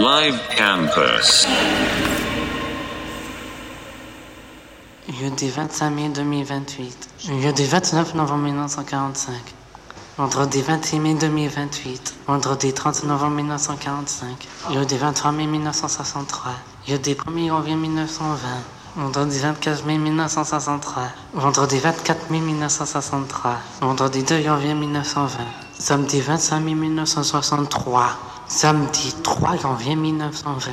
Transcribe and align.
Live 0.00 0.40
Campus. 0.56 1.46
Jeudi 5.04 5.50
25 5.50 5.94
mai 5.94 6.08
2028. 6.08 7.08
Jeudi 7.40 7.66
29 7.66 8.12
novembre 8.14 8.48
1945. 8.48 9.52
Vendredi 10.14 10.62
26 10.62 10.98
mai 10.98 11.14
2028. 11.14 12.14
Vendredi 12.26 12.72
30 12.72 13.06
novembre 13.06 13.42
1945. 13.42 14.48
Jeudi 14.70 14.96
23 14.96 15.30
mai 15.30 15.46
1963. 15.46 16.54
Jeudi 16.84 17.14
1er 17.14 17.46
janvier 17.46 17.76
1920. 17.76 18.64
Vendredi 18.94 19.38
24 19.38 19.84
mai 19.84 19.96
1963. 19.96 21.12
Vendredi 21.32 21.78
24 21.78 22.28
mai 22.28 22.40
1963. 22.40 23.56
Vendredi 23.80 24.22
2 24.22 24.42
janvier 24.42 24.74
1920. 24.74 25.46
Samedi 25.78 26.20
25 26.20 26.60
mai 26.64 26.74
1963. 26.74 28.39
Samedi 28.52 29.14
3 29.22 29.58
janvier 29.58 29.94
1920. 29.94 30.72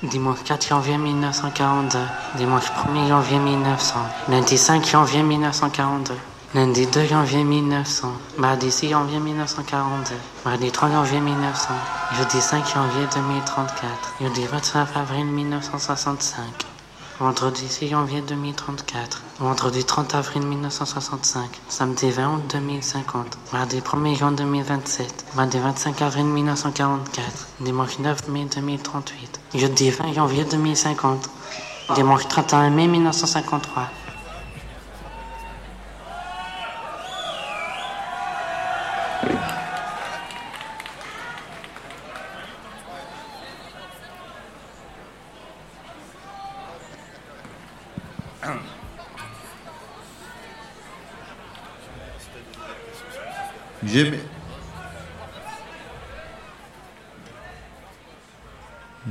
Dimanche 0.00 0.42
4 0.42 0.68
janvier 0.68 0.96
1942. 0.96 2.00
Dimanche 2.36 2.72
1er 2.72 3.08
janvier 3.08 3.38
1900. 3.38 4.10
Lundi 4.28 4.56
5 4.56 4.86
janvier 4.86 5.22
1942. 5.22 6.18
Lundi 6.52 6.88
2 6.88 7.06
janvier 7.06 7.44
1900. 7.44 8.18
Mardi 8.36 8.70
6 8.70 8.88
janvier 8.88 9.20
1942. 9.20 10.16
Mardi 10.46 10.70
3 10.70 10.90
janvier 10.90 11.20
1900. 11.20 11.78
Jeudi 12.16 12.40
5 12.40 12.72
janvier 12.72 13.06
2034. 13.08 14.14
Jeudi 14.18 14.46
29 14.46 14.96
avril 14.96 15.26
1965. 15.26 16.69
Vendredi 17.20 17.68
6 17.68 17.90
janvier 17.90 18.22
2034. 18.22 19.20
Vendredi 19.40 19.84
30 19.84 20.14
avril 20.14 20.40
1965. 20.40 21.50
Samedi 21.68 22.10
20 22.10 22.24
août 22.24 22.42
2050. 22.48 23.36
Mardi 23.52 23.80
1er 23.80 24.14
juin 24.16 24.32
2027. 24.32 25.06
Mardi 25.34 25.58
25 25.58 26.02
avril 26.02 26.24
1944. 26.24 27.46
Dimanche 27.58 28.00
9 28.00 28.28
mai 28.28 28.46
2038. 28.46 29.40
Jeudi 29.52 29.90
20 29.90 30.14
janvier 30.14 30.44
2050. 30.44 31.28
Dimanche 31.94 32.26
31 32.28 32.70
mai 32.70 32.86
1953. 32.86 33.99
J'aimais. 53.92 54.20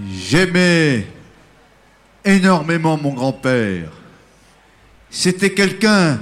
J'aimais 0.10 1.08
énormément 2.24 2.98
mon 2.98 3.14
grand-père. 3.14 3.90
C'était 5.10 5.54
quelqu'un 5.54 6.20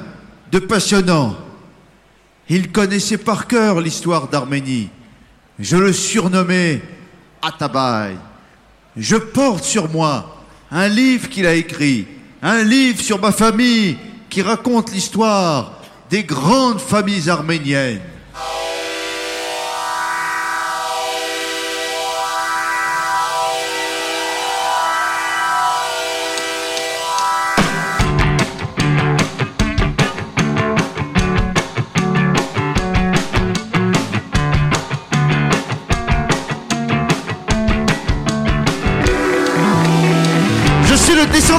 de 0.52 0.60
passionnant. 0.60 1.38
Il 2.50 2.72
connaissait 2.72 3.18
par 3.18 3.48
cœur 3.48 3.82
l'histoire 3.82 4.28
d'Arménie. 4.28 4.90
Je 5.60 5.78
le 5.78 5.94
surnommais 5.94 6.82
Atabaï. 7.42 8.16
Je 8.96 9.18
porte 9.18 9.66
sur 9.66 9.90
moi 9.90 10.46
un 10.72 10.88
livre 10.88 11.30
qu'il 11.30 11.46
a 11.46 11.54
écrit, 11.54 12.08
un 12.42 12.64
livre 12.64 13.02
sur 13.02 13.20
ma 13.20 13.32
famille 13.32 13.98
qui 14.30 14.42
raconte 14.42 14.92
l'histoire 14.92 15.82
des 16.10 16.24
grandes 16.24 16.80
familles 16.80 17.30
arméniennes. 17.30 18.02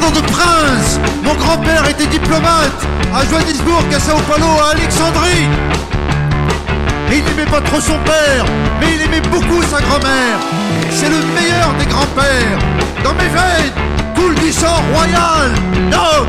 De 0.07 0.21
prince. 0.21 1.01
Mon 1.25 1.35
grand-père 1.35 1.89
était 1.89 2.07
diplomate 2.07 2.87
à 3.15 3.25
Johannesburg, 3.29 3.85
à 3.95 3.99
Sao 3.99 4.17
Paulo, 4.29 4.47
à 4.65 4.71
Alexandrie. 4.71 5.49
Et 7.11 7.19
il 7.19 7.25
n'aimait 7.25 7.51
pas 7.51 7.61
trop 7.61 7.81
son 7.81 7.99
père, 8.05 8.45
mais 8.81 8.95
il 8.95 9.03
aimait 9.03 9.27
beaucoup 9.29 9.61
sa 9.63 9.81
grand-mère. 9.81 10.39
C'est 10.91 11.09
le 11.09 11.19
meilleur 11.35 11.75
des 11.79 11.87
grands-pères. 11.87 12.59
Dans 13.03 13.13
mes 13.15 13.29
veines 13.29 13.73
coule 14.15 14.35
du 14.37 14.53
sang 14.53 14.79
royal. 14.95 15.51
Non, 15.91 16.27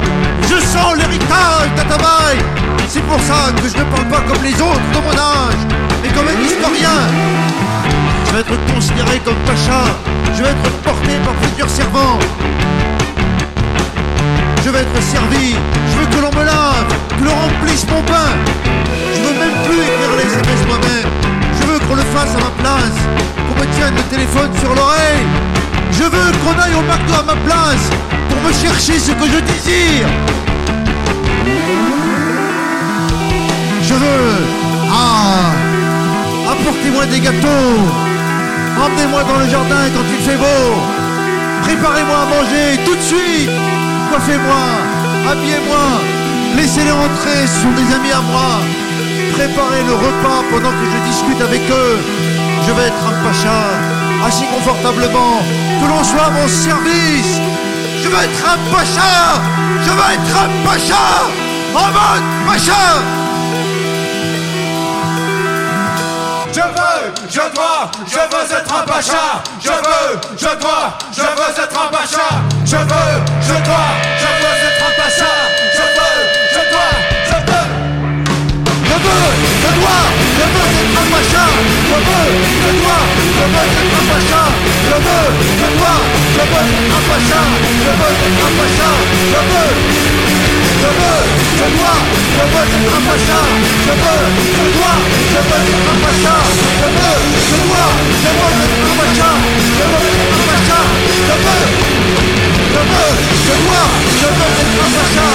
je 0.50 0.60
sens 0.66 0.96
l'héritage 0.96 1.70
d'Atabaï. 1.76 2.38
C'est 2.88 3.04
pour 3.04 3.20
ça 3.22 3.52
que 3.56 3.70
je 3.70 3.78
ne 3.78 3.84
parle 3.84 4.08
pas 4.08 4.22
comme 4.22 4.44
les 4.44 4.56
autres 4.56 4.90
de 4.94 5.00
mon 5.06 5.14
âge, 5.14 5.62
mais 6.02 6.10
comme 6.10 6.28
un 6.28 6.42
historien. 6.42 7.02
Je 8.26 8.34
vais 8.34 8.40
être 8.40 8.74
considéré 8.74 9.20
comme 9.24 9.40
pacha. 9.46 9.84
Je 10.36 10.44
vais 10.44 10.50
être 10.50 10.72
porté 10.82 11.14
par 11.24 11.34
plusieurs 11.36 11.70
servants. 11.70 12.20
Je 14.70 14.74
vais 14.76 14.82
être 14.82 15.02
servi. 15.02 15.56
Je 15.90 15.98
veux 15.98 16.06
que 16.06 16.22
l'on 16.22 16.30
me 16.30 16.46
lave, 16.46 16.94
que 17.18 17.24
l'on 17.26 17.34
remplisse 17.34 17.88
mon 17.90 18.04
pain. 18.04 18.30
Je 19.16 19.20
veux 19.20 19.34
même 19.34 19.58
plus 19.66 19.82
écrire 19.82 20.14
les 20.16 20.30
SMS 20.30 20.62
moi-même. 20.68 21.10
Je 21.60 21.66
veux 21.66 21.80
qu'on 21.80 21.96
le 21.96 22.04
fasse 22.14 22.36
à 22.36 22.38
ma 22.38 22.54
place, 22.62 23.00
qu'on 23.48 23.60
me 23.60 23.66
tienne 23.74 23.96
le 23.96 24.04
téléphone 24.14 24.52
sur 24.60 24.70
l'oreille. 24.76 25.26
Je 25.92 26.04
veux 26.04 26.32
qu'on 26.44 26.62
aille 26.62 26.76
au 26.76 26.84
McDo 26.86 27.14
à 27.18 27.24
ma 27.24 27.36
place 27.48 27.86
pour 28.30 28.40
me 28.44 28.54
chercher 28.54 29.00
ce 29.00 29.12
que 29.14 29.26
je 29.26 29.40
désire. 29.40 30.08
Je 33.82 33.94
veux. 33.96 34.36
Ah 34.94 35.50
Apportez-moi 36.52 37.08
des 37.08 37.22
gâteaux. 37.22 37.74
Emmenez-moi 38.86 39.24
dans 39.24 39.40
le 39.40 39.50
jardin 39.50 39.90
quand 39.96 40.06
il 40.14 40.30
fait 40.30 40.38
beau. 40.38 40.64
Préparez-moi 41.64 42.18
à 42.22 42.26
manger 42.26 42.80
tout 42.86 42.96
de 42.96 43.02
suite. 43.02 43.79
Coiffez-moi, 44.10 44.66
habillez-moi. 45.30 45.86
Laissez-les 46.56 46.92
rentrer, 46.92 47.48
ce 47.48 47.62
sont 47.62 47.72
des 47.72 47.94
amis 47.94 48.12
à 48.12 48.22
moi. 48.22 48.62
Préparez 49.34 49.84
le 49.84 49.94
repas 49.94 50.42
pendant 50.52 50.72
que 50.72 50.86
je 50.92 51.10
discute 51.10 51.42
avec 51.42 51.62
eux. 51.70 51.98
Je 52.66 52.72
vais 52.74 52.88
être 52.88 53.04
un 53.08 53.24
pacha, 53.24 53.60
assis 54.26 54.46
confortablement, 54.54 55.42
que 55.80 55.88
l'on 55.88 56.04
soit 56.04 56.26
à 56.26 56.30
mon 56.32 56.48
service. 56.48 57.40
Je 58.04 58.10
vais 58.10 58.26
être 58.26 58.44
un 58.46 58.76
pacha. 58.76 59.42
Je 59.86 59.92
vais 59.92 60.14
être 60.16 60.38
un 60.44 60.68
pacha. 60.68 61.06
En 61.76 61.88
mode 61.88 62.28
pacha. 62.48 62.84
Je 66.52 66.62
veux, 66.62 67.14
je 67.30 67.56
dois, 67.56 67.92
je 68.08 68.16
veux 68.16 68.58
être 68.58 68.74
un 68.76 68.84
pacha. 68.84 69.44
Je 69.62 69.70
veux, 69.70 70.20
je 70.36 70.60
dois, 70.60 70.98
je 71.14 71.22
veux 71.22 71.64
être 71.64 71.80
un 71.80 71.92
pacha. 71.92 72.49
Je 72.70 72.76
veux, 72.76 72.86
je 72.86 73.56
dois, 73.66 73.90
je 74.22 74.30
veux 74.30 74.58
être 74.70 74.86
un 74.86 74.94
pacha. 75.02 75.34
Je 75.74 75.82
veux, 75.82 76.22
je 76.54 76.62
dois, 76.70 76.94
je 77.26 77.38
veux. 77.50 77.66
Je 78.86 78.94
veux, 78.94 79.26
je 79.64 79.70
dois, 79.82 80.06
je 80.38 80.46
veux 80.54 80.70
être 80.78 81.02
un 81.02 81.08
pacha. 81.10 81.46
Je 81.90 81.98
veux, 82.06 82.30
je 82.62 82.72
dois, 82.78 83.02
je 83.34 83.46
veux 83.50 83.66
être 83.74 83.98
un 83.98 84.06
pacha. 84.06 84.42
Je 84.86 84.98
veux, 85.02 85.26
je 85.58 85.68
dois, 85.80 85.98
je 86.30 86.44
veux 86.46 86.66
être 86.70 86.94
un 86.94 87.02
pacha. 87.10 87.42
Je 87.82 87.90
veux 87.90 88.14
être 88.22 88.46
un 88.46 88.54
pacha. 88.60 88.90
Je 89.34 89.40
veux. 89.50 89.74
Je 90.80 90.90
veux, 90.94 91.22
je 91.58 91.66
dois, 91.74 91.98
je 92.36 92.44
veux 92.54 92.70
être 92.70 92.94
un 92.94 93.02
pacha. 93.10 93.40
Je 93.82 93.94
veux, 93.98 94.22
je 94.54 94.66
dois, 94.78 94.98
je 95.34 95.42
veux 95.42 95.66
être 95.66 95.90
un 95.90 95.98
pacha. 96.06 96.36
Je 96.78 96.86
veux, 96.86 97.18
je 97.50 97.58
dois, 97.66 97.90
je 98.22 98.30
veux 98.38 98.54
être 98.62 98.86
un 98.86 98.94
pacha. 99.02 99.30
Je 99.74 99.84
veux 99.90 100.06
être 100.06 100.38
un 100.38 100.46
pacha. 100.54 100.80
Je 101.18 101.34
veux. 101.34 101.99
Je 102.90 102.96
veux, 102.96 103.14
je 103.46 103.54
dois, 103.66 103.86
je 104.20 104.26
veux 104.26 104.52
être 104.62 104.82
un 104.82 104.90
pacha. 104.98 105.28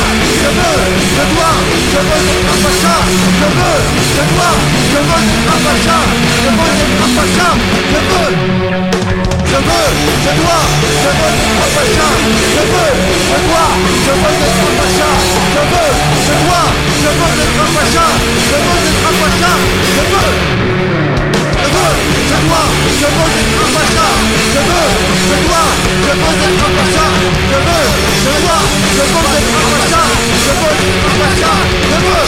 Je 0.43 0.49
veux, 0.59 0.79
je 1.15 1.25
dois, 1.35 1.55
je 1.93 2.01
veux 2.03 2.23
être 2.35 2.51
un 2.51 2.59
pacha. 2.65 2.95
Je 3.39 3.47
veux, 3.59 3.79
je 4.15 4.23
dois, 4.35 4.55
je 4.91 4.99
veux 4.99 5.23
être 5.23 5.47
un 5.47 5.61
pacha. 5.65 5.99
Je 6.43 6.49
veux 6.51 6.75
être 6.83 7.03
un 7.05 7.11
pacha. 7.15 7.49
Je 7.93 7.99
veux. 8.11 8.33
Je 9.47 9.59
veux, 9.67 9.89
je 10.25 10.33
dois, 10.41 10.62
je 10.83 11.11
veux 11.15 11.31
être 11.31 11.62
un 11.62 11.71
pacha. 11.77 12.09
Je 12.55 12.62
veux, 12.73 12.93
je 13.29 13.37
dois, 13.47 13.71
je 14.05 14.12
veux 14.21 14.35
être 14.35 14.62
un 14.67 14.75
pacha. 14.81 15.11
Je 15.55 15.62
veux, 15.71 15.93
je 16.27 16.35
dois, 16.43 16.67
je 17.03 17.11
veux 17.19 17.35
être 17.45 17.61
un 17.62 17.71
pacha. 17.77 18.06
Je 18.49 18.56
veux 18.65 18.79
être 18.89 19.05
un 19.09 19.15
pacha. 19.23 19.53
Je 19.95 20.03
veux. 20.11 21.04
Je 23.01 23.06
veux, 23.06 23.31
être 23.41 23.61
un 23.61 23.71
pacha. 23.75 24.06
Je 24.55 24.61
veux, 24.69 24.89
je 25.29 25.37
dois, 25.47 25.67
je 25.85 26.12
veux 26.15 26.35
être 26.45 26.65
un 26.65 26.73
pacha. 26.77 27.05
Je 27.51 27.59
veux, 27.67 27.87
je 28.25 28.33
dois, 28.43 28.62
je 28.91 29.03
veux 29.03 29.21
être 29.39 29.55
un 29.55 29.71
pacha. 29.75 30.03
Je 30.45 30.53
veux 30.61 30.75
être 30.75 31.19
pacha. 31.19 31.53
Je 31.91 31.97
veux. 32.05 32.25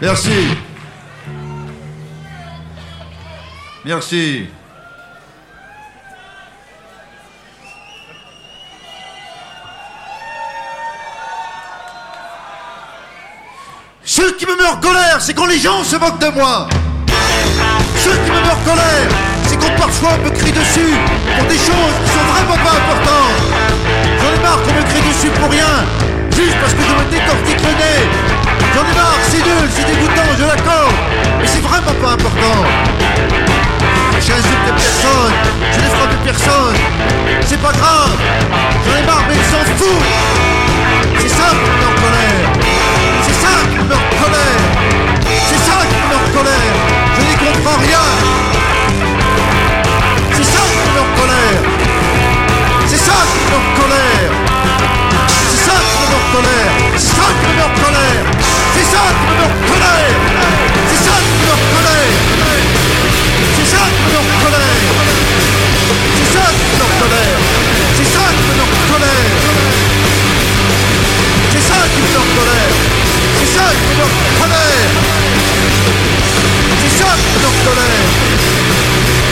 Merci. 0.00 0.38
Merci. 3.84 4.57
Ce 14.18 14.32
qui 14.32 14.46
me 14.46 14.66
en 14.66 14.76
colère, 14.78 15.18
c'est 15.20 15.32
quand 15.32 15.46
les 15.46 15.60
gens 15.60 15.84
se 15.84 15.94
moquent 15.94 16.18
de 16.18 16.26
moi. 16.34 16.66
Ce 18.02 18.10
qui 18.10 18.30
me 18.34 18.50
en 18.50 18.58
colère, 18.66 19.06
c'est 19.46 19.56
quand 19.56 19.70
parfois 19.78 20.10
on 20.18 20.24
me 20.24 20.30
crie 20.30 20.50
dessus 20.50 20.98
pour 21.38 21.46
des 21.46 21.54
choses 21.54 21.94
qui 22.02 22.10
sont 22.10 22.26
vraiment 22.26 22.58
pas 22.58 22.74
importantes. 22.82 23.38
J'en 24.18 24.34
ai 24.34 24.42
marre 24.42 24.60
qu'on 24.62 24.74
me 24.74 24.82
crie 24.90 25.06
dessus 25.06 25.30
pour 25.38 25.48
rien, 25.48 25.86
juste 26.34 26.56
parce 26.60 26.74
que 26.74 26.82
je 26.82 26.94
me 26.98 27.04
décortique 27.14 27.62
le 27.62 27.74
nez. 27.78 28.02
J'en 28.74 28.82
ai 28.90 28.94
marre, 28.98 29.22
c'est 29.30 29.38
nul, 29.38 29.70
c'est 29.70 29.86
dégoûtant, 29.86 30.30
je 30.36 30.44
l'accorde, 30.50 30.98
mais 31.40 31.46
c'est 31.46 31.62
vraiment 31.62 31.94
pas 32.02 32.12
important. 32.18 32.58
J'ai 34.18 34.32
insulté 34.32 34.70
personne, 34.74 35.34
je 35.72 35.78
n'ai 35.78 35.90
frappé 35.94 36.16
personne, 36.24 36.76
c'est 37.46 37.62
pas 37.62 37.70
grave, 37.70 38.18
j'en 38.84 38.98
ai 38.98 39.06
marre, 39.06 39.22
mais 39.28 39.36
ils 39.36 39.46
s'en 39.46 39.62
foutent. 39.78 40.02
C'est 41.20 41.28
ça 41.28 41.54
qui 41.54 41.70
me 41.70 41.86
en 41.86 41.94
colère. 42.02 42.17
C'est 50.32 50.44
ça 50.44 50.60
en 50.62 51.08
colère. 51.20 51.60
C'est 52.86 52.96
ça 52.96 53.12
en 53.12 53.70
colère. 53.78 54.32
C'est 55.50 55.62
ça 55.66 55.74
en 55.74 56.32
colère. 56.32 56.72
C'est 56.96 57.12
ça 57.16 57.26
en 57.26 57.72
colère. 57.82 58.16
C'est 58.74 58.84
ça 58.84 59.00
en 59.00 59.52
colère. 59.68 60.08
C'est 60.88 61.02
ça 61.04 61.12
en 61.12 61.58
colère. 61.58 62.06
C'est 62.06 62.14
ça 62.14 62.22
en 62.22 62.32
colère. 64.38 64.74
C'est 66.06 66.30
ça 66.32 66.40
en 66.40 66.56
colère. 66.98 67.36
C'est 67.36 68.08
ça 68.08 68.22
en 68.28 68.32
colère. 68.88 69.12
C'est 69.12 69.24
ça 71.64 71.76
en 71.76 72.26
colère. 72.28 72.72
C'est 73.38 73.50
ça 73.54 73.62
en 73.62 73.82
colère. 74.40 74.88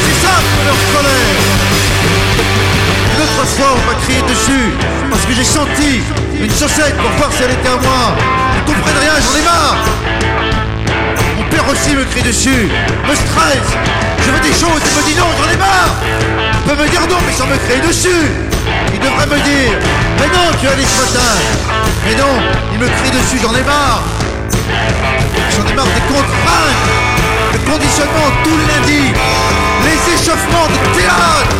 C'est 0.04 0.18
ça 0.26 0.34
en 0.36 0.78
colère. 0.96 1.36
Une 3.14 3.22
autre 3.22 3.46
fois, 3.56 3.70
on 3.74 3.82
m'a 3.90 3.96
crié 4.04 4.20
dessus 4.22 4.72
parce 5.10 5.24
que 5.24 5.32
j'ai 5.34 5.44
senti 5.44 6.00
une 6.40 6.50
chaussette 6.50 6.96
pour 6.96 7.10
voir 7.18 7.30
si 7.32 7.42
elle 7.44 7.52
était 7.52 7.68
à 7.68 7.76
moi. 7.76 8.16
Vous 8.54 8.72
comprenez 8.72 9.00
rien, 9.00 9.14
j'en 9.22 9.38
ai 9.38 9.44
marre. 9.44 9.76
Mon 11.36 11.44
père 11.44 11.68
aussi 11.70 11.94
me 11.94 12.04
crie 12.04 12.22
dessus, 12.22 12.68
me 13.08 13.14
stresse. 13.14 13.70
Je 14.24 14.30
veux 14.30 14.40
des 14.40 14.54
choses, 14.58 14.82
il 14.84 14.92
me 14.96 15.02
dit 15.06 15.14
non, 15.18 15.30
j'en 15.38 15.50
ai 15.52 15.56
marre. 15.56 15.94
Il 16.52 16.70
peut 16.70 16.82
me 16.82 16.88
dire 16.88 17.00
non, 17.08 17.18
mais 17.26 17.32
sans 17.32 17.46
me 17.46 17.56
crier 17.56 17.80
dessus. 17.80 18.26
Il 18.92 18.98
devrait 18.98 19.26
me 19.26 19.38
dire, 19.44 19.72
mais 20.18 20.26
non, 20.26 20.50
tu 20.58 20.66
es 20.66 20.70
allé 20.70 20.82
ce 20.82 21.00
matin. 21.00 21.30
Mais 22.04 22.14
non, 22.16 22.34
il 22.72 22.78
me 22.78 22.86
crie 22.86 23.10
dessus, 23.10 23.38
j'en 23.40 23.54
ai 23.54 23.62
marre. 23.62 24.02
J'en 25.54 25.66
ai 25.70 25.74
marre 25.74 25.86
des 25.86 26.06
contraintes, 26.12 26.82
le 27.56 27.70
conditionnement 27.70 28.30
tous 28.44 28.56
les 28.58 28.66
lundis, 28.66 29.12
les 29.84 30.14
échauffements 30.14 30.68
de 30.68 30.98
théâtre. 30.98 31.56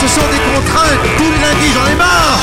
Ce 0.00 0.08
sont 0.08 0.26
des 0.30 0.38
contraintes 0.38 1.02
tous 1.16 1.30
les 1.30 1.38
lundis, 1.38 1.72
j'en 1.74 1.90
ai 1.90 1.96
marre. 1.96 2.38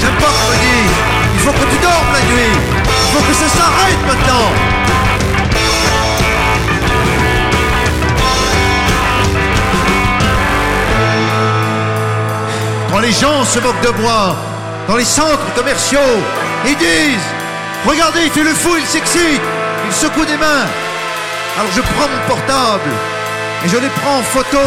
J'aime 0.00 0.16
pas 0.16 0.26
qu'on 0.26 0.50
me 0.52 0.58
dise, 0.60 0.94
il 1.34 1.40
faut 1.40 1.52
que 1.52 1.70
tu 1.70 1.78
dormes 1.78 2.12
la 2.12 2.20
nuit. 2.32 2.56
Il 2.84 3.16
faut 3.16 3.24
que 3.24 3.34
ça 3.34 3.48
s'arrête 3.48 4.02
maintenant. 4.06 4.48
Quand 12.90 12.98
les 12.98 13.12
gens 13.12 13.44
se 13.44 13.60
moquent 13.60 13.82
de 13.82 14.02
moi, 14.02 14.36
dans 14.88 14.96
les 14.96 15.04
centres 15.04 15.54
commerciaux, 15.54 15.98
ils 16.66 16.76
disent 16.76 17.28
Regardez, 17.86 18.20
il 18.24 18.30
fait 18.30 18.44
le 18.44 18.52
fou, 18.52 18.76
il 18.76 18.84
s'excite, 18.84 19.40
il 19.90 19.96
secoue 19.96 20.24
des 20.24 20.36
mains. 20.36 20.66
Alors 21.58 21.72
je 21.74 21.80
prends 21.80 22.08
mon 22.08 22.22
portable 22.28 22.90
et 23.64 23.68
je 23.68 23.76
les 23.76 23.88
prends 23.88 24.18
en 24.18 24.22
photo 24.22 24.62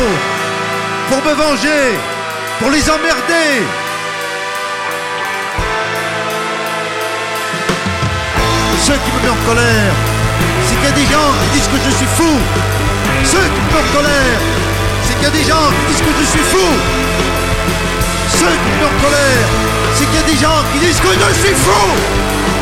pour 1.10 1.18
me 1.24 1.34
venger, 1.34 1.98
pour 2.60 2.70
les 2.70 2.84
emmerder. 2.90 3.64
Ce 8.86 8.92
qui 8.92 9.12
me 9.16 9.20
met 9.24 9.30
en 9.30 9.48
colère, 9.48 9.94
c'est 10.68 10.76
qu'il 10.76 10.90
y 10.90 10.92
a 10.92 10.92
des 10.92 11.08
gens 11.14 11.30
qui 11.40 11.50
disent 11.58 11.70
que 11.70 11.80
je 11.86 11.92
suis 11.96 12.12
fou. 12.18 12.34
Ce 13.24 13.38
qui 13.38 13.60
me 13.64 13.68
met 13.72 13.80
en 13.80 13.96
colère, 13.96 14.40
c'est 15.04 15.14
qu'il 15.14 15.24
y 15.24 15.28
a 15.28 15.30
des 15.30 15.46
gens 15.48 15.68
qui 15.72 15.94
disent 15.94 16.02
que 16.04 16.14
je 16.20 16.26
suis 16.26 16.46
fou. 16.52 16.68
Ce 18.28 18.44
qui 18.44 18.70
me 18.72 18.78
met 18.80 18.90
en 18.92 18.98
colère, 19.02 19.48
c'est 19.96 20.06
qu'il 20.06 20.20
y 20.20 20.24
a 20.24 20.28
des 20.28 20.40
gens 20.44 20.60
qui 20.74 20.80
disent 20.80 21.00
que 21.00 21.08
je 21.08 21.34
suis 21.40 21.56
fou. 21.56 21.86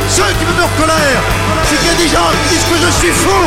Ce 0.09 0.21
qui 0.21 0.45
me 0.45 0.53
met 0.53 0.63
en 0.63 0.81
colère, 0.81 1.21
c'est 1.71 1.77
qu'il 1.77 1.87
y 1.87 1.89
a 1.89 1.95
des 1.95 2.11
gens 2.11 2.27
qui 2.35 2.49
disent 2.51 2.67
que 2.67 2.75
je 2.83 2.91
suis 2.99 3.15
fou. 3.15 3.39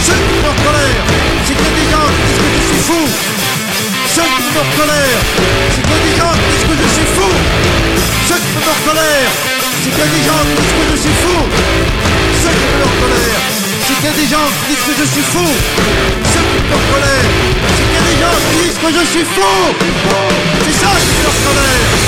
Ce 0.00 0.12
qui 0.16 0.32
met 0.32 0.48
en 0.48 0.56
colère, 0.64 1.04
c'est 1.44 1.52
qu'il 1.52 1.60
y 1.60 1.68
a 1.68 1.76
des 1.76 1.88
gens 1.92 2.08
qui 2.08 2.24
disent 2.24 2.40
que 2.40 2.48
je 2.56 2.62
suis 2.72 2.82
fou. 2.88 3.02
Ce 4.08 4.22
qui 4.24 4.40
met 4.40 4.56
en 4.56 4.68
colère, 4.80 5.20
c'est 5.76 5.82
qu'il 5.84 5.92
y 5.92 6.00
a 6.00 6.04
des 6.08 6.16
gens 6.16 6.32
qui 6.32 6.48
disent 6.56 6.68
que 6.72 6.76
je 6.80 6.88
suis 6.88 7.08
fou. 7.16 7.28
Ce 8.28 8.36
qui 8.40 8.48
met 8.56 8.64
en 8.64 8.80
colère, 8.88 9.28
c'est 9.84 9.92
qu'il 9.92 10.00
y 10.00 10.08
a 10.08 10.12
des 10.16 10.24
gens 10.24 10.40
qui 10.48 10.56
disent 10.56 10.76
que 10.80 10.84
je 10.88 10.96
suis 11.04 11.16
fou. 11.20 11.36
Ce 12.40 12.48
qui 12.48 12.68
met 12.72 12.88
en 12.88 12.94
colère, 12.96 13.40
c'est 13.84 13.92
qu'il 13.92 14.08
y 14.08 14.12
a 14.12 14.16
des 14.16 14.28
gens 14.32 14.48
qui 14.48 14.64
disent 14.72 14.86
que 14.88 14.94
je 14.96 15.04
suis 15.04 15.26
fou. 15.36 15.48
Ce 16.32 16.40
qui 16.48 16.60
colère, 16.64 17.28
c'est 17.76 17.84
qu'il 17.84 17.92
y 17.92 18.00
a 18.00 18.06
des 18.08 18.18
gens 18.24 18.36
qui 18.40 18.56
disent 18.56 18.80
que 18.80 18.88
je 18.88 19.04
suis 19.04 19.26
fou. 19.36 19.52
C'est 20.64 20.76
ça 20.80 20.96
qui 20.96 21.12
en 21.28 21.36
colère. 21.44 22.07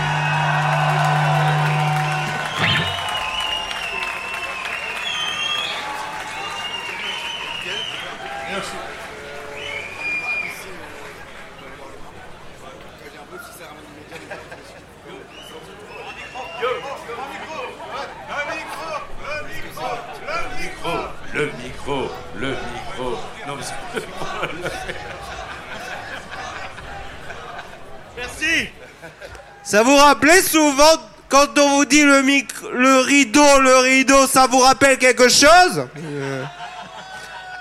Ça 29.71 29.83
vous 29.83 29.95
rappelait 29.95 30.41
souvent 30.41 30.97
quand 31.29 31.57
on 31.57 31.69
vous 31.77 31.85
dit 31.85 32.03
le, 32.03 32.21
mic- 32.23 32.51
le 32.73 32.99
rideau, 32.99 33.59
le 33.61 33.77
rideau, 33.77 34.27
ça 34.27 34.45
vous 34.45 34.59
rappelle 34.59 34.97
quelque 34.97 35.29
chose? 35.29 35.87
Euh, 35.97 36.43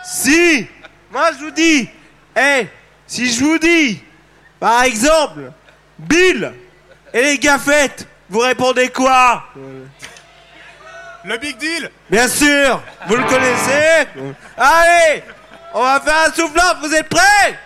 Si. 0.04 0.66
Moi 1.12 1.30
je 1.38 1.44
vous 1.44 1.50
dis, 1.52 1.88
eh, 2.36 2.66
si 3.06 3.32
je 3.32 3.44
vous 3.44 3.58
dis, 3.58 4.02
par 4.58 4.82
exemple, 4.82 5.52
Bill 6.00 6.52
et 7.14 7.22
les 7.22 7.38
gaffettes, 7.38 8.08
vous 8.28 8.40
répondez 8.40 8.88
quoi? 8.88 9.44
Le 11.24 11.36
big 11.38 11.56
deal 11.58 11.92
Bien 12.10 12.26
sûr, 12.26 12.82
vous 13.06 13.14
le 13.14 13.22
connaissez? 13.22 14.08
Allez, 14.56 15.22
on 15.74 15.82
va 15.84 16.00
faire 16.00 16.26
un 16.26 16.32
soufflant, 16.32 16.74
vous 16.82 16.92
êtes 16.92 17.08
prêts? 17.08 17.56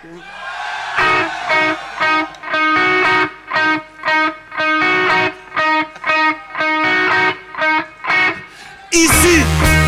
Ici, 8.95 9.43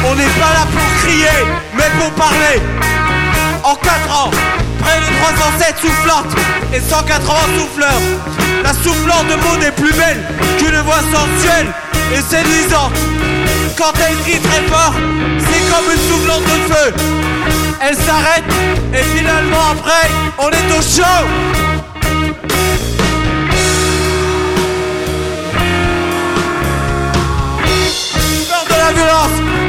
on 0.05 0.15
n'est 0.15 0.35
pas 0.37 0.51
là 0.51 0.67
pour 0.69 1.01
crier, 1.01 1.39
mais 1.77 1.89
pour 1.97 2.11
parler. 2.11 2.61
En 3.63 3.73
4 3.73 4.25
ans, 4.25 4.31
près 4.81 4.99
de 4.99 5.05
307 5.21 5.75
soufflantes 5.79 6.35
et 6.73 6.81
180 6.81 7.33
souffleurs. 7.57 8.01
La 8.63 8.73
soufflante 8.73 9.27
de 9.27 9.35
mots 9.35 9.57
n'est 9.61 9.71
plus 9.71 9.93
belle 9.93 10.25
qu'une 10.57 10.77
voix 10.81 10.99
sensuelle 10.99 11.67
et 12.13 12.21
séduisante. 12.21 12.91
Quand 13.77 13.93
elle 14.05 14.17
crie 14.23 14.41
très 14.41 14.63
fort, 14.67 14.93
c'est 15.39 15.63
comme 15.71 15.89
une 15.89 16.03
soufflante 16.09 16.43
de 16.43 16.73
feu. 16.73 16.93
elle 17.79 17.95
s'arrête 17.95 18.43
et 18.93 19.03
finalement 19.17 19.71
après, 19.71 20.09
on 20.37 20.49
est 20.49 20.77
au 20.77 20.81
show. 20.81 21.66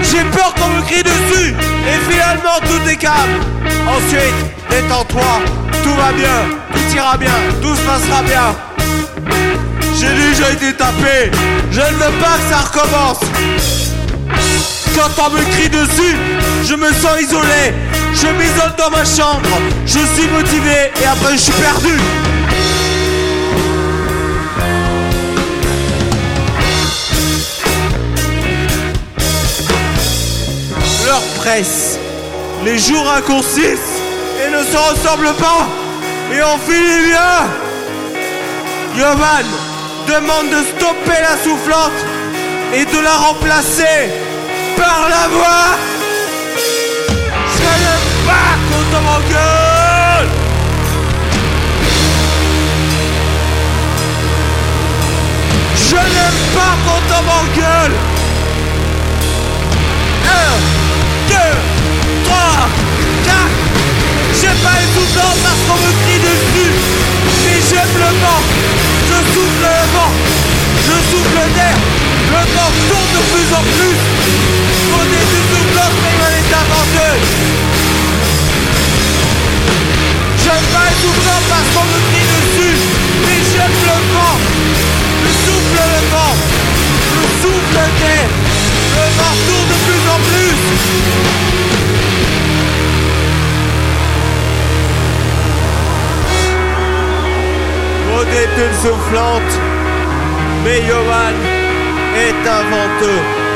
J'ai 0.03 0.25
peur 0.31 0.55
qu'on 0.55 0.69
me 0.69 0.83
crie 0.83 1.03
dessus 1.03 1.55
et 1.87 2.11
finalement 2.11 2.59
tout 2.61 2.89
est. 2.89 3.07
Ensuite, 3.87 4.35
détends-toi, 4.71 5.41
tout 5.83 5.95
va 5.95 6.13
bien, 6.13 6.57
tout 6.73 6.97
ira 6.97 7.17
bien, 7.17 7.33
tout 7.63 7.75
se 7.75 7.81
passera 7.81 8.23
bien. 8.23 8.55
J'ai 9.99 10.15
déjà 10.15 10.51
été 10.53 10.73
tapé, 10.75 11.31
je 11.71 11.81
ne 11.81 11.97
veux 11.97 12.19
pas 12.21 12.37
que 12.39 12.51
ça 12.51 12.59
recommence. 12.59 13.21
Quand 14.95 15.27
on 15.27 15.31
me 15.31 15.43
crie 15.53 15.69
dessus, 15.69 16.17
je 16.65 16.75
me 16.75 16.93
sens 16.93 17.21
isolé, 17.21 17.75
je 18.15 18.27
m'isole 18.27 18.75
dans 18.77 18.91
ma 18.91 19.05
chambre, 19.05 19.49
je 19.87 19.99
suis 19.99 20.29
motivé 20.29 20.93
et 21.01 21.07
après 21.07 21.33
je 21.33 21.43
suis 21.43 21.53
perdu. 21.53 21.99
Leur 31.09 31.23
presse, 31.37 31.99
les 32.67 32.77
jours 32.79 33.07
raccourcissent 33.07 33.97
et 34.45 34.51
ne 34.51 34.63
se 34.63 34.77
ressemblent 34.77 35.35
pas 35.39 35.67
et 36.31 36.43
on 36.43 36.59
finit 36.59 37.09
bien. 37.09 37.49
Yovan 38.95 39.47
demande 40.07 40.51
de 40.51 40.63
stopper 40.67 41.21
la 41.23 41.43
soufflante 41.43 42.01
et 42.75 42.85
de 42.85 42.99
la 43.01 43.15
remplacer 43.15 44.11
par 44.77 45.09
la 45.09 45.29
voix. 45.29 45.79
Je 47.57 47.63
n'aime 47.63 48.09
pas 48.27 48.53
quand 48.69 48.99
on 48.99 49.03
m'engueule. 49.09 50.29
Je 55.75 55.97
n'aime 55.97 56.43
pas 56.55 56.75
quand 56.85 57.07
on 57.19 57.23
m'engueule. 57.23 58.18
Pas 64.63 64.79
étouffant 64.83 65.35
parce 65.43 65.61
qu'on 65.67 65.79
me 65.79 65.93
crie 66.03 66.21
dessus. 66.21 66.73
Mais 67.45 67.59
j'aime 67.69 67.95
le 67.95 68.11
vent. 68.23 68.43
Je 69.09 69.19
souffle 69.33 69.63
le 69.63 69.79
vent. 69.95 70.13
Je 70.87 70.97
souffle 71.11 71.41
l'air. 71.57 71.77
Le 72.33 72.43
vent 72.55 72.73
tourne 72.89 73.11
de 73.17 73.23
plus 73.33 73.49
en 73.55 73.63
plus. 73.77 73.99
Au 74.95 75.03
début 75.05 75.45
soufflant, 75.51 75.93
mais 76.03 76.15
elle 76.27 76.37
est 76.41 76.53
aventeuse. 76.55 77.27
J'aime 80.43 80.67
pas 80.73 80.87
étouffant 80.91 81.41
parce 81.49 81.69
qu'on 81.75 81.87
me 81.93 81.99
crie 82.09 82.29
dessus. 82.35 82.79
Mais 83.27 83.39
j'aime 83.53 83.79
le 83.85 83.99
vent. 84.15 84.37
Je 85.25 85.31
souffle 85.45 85.79
le 85.79 86.01
vent. 86.13 86.35
Je 87.15 87.23
souffle 87.43 87.79
l'air. 88.01 88.29
Le 88.97 89.07
vent 89.19 89.35
tourne 89.47 89.69
de 89.69 89.79
plus 89.87 90.05
en 90.09 90.19
plus. 90.31 91.78
Maud 98.19 98.27
est 98.27 98.67
une 98.67 98.75
soufflante, 98.83 99.61
mais 100.65 100.83
Johan 100.89 101.39
est 102.17 102.49
un 102.49 102.63
venteux. 102.65 103.48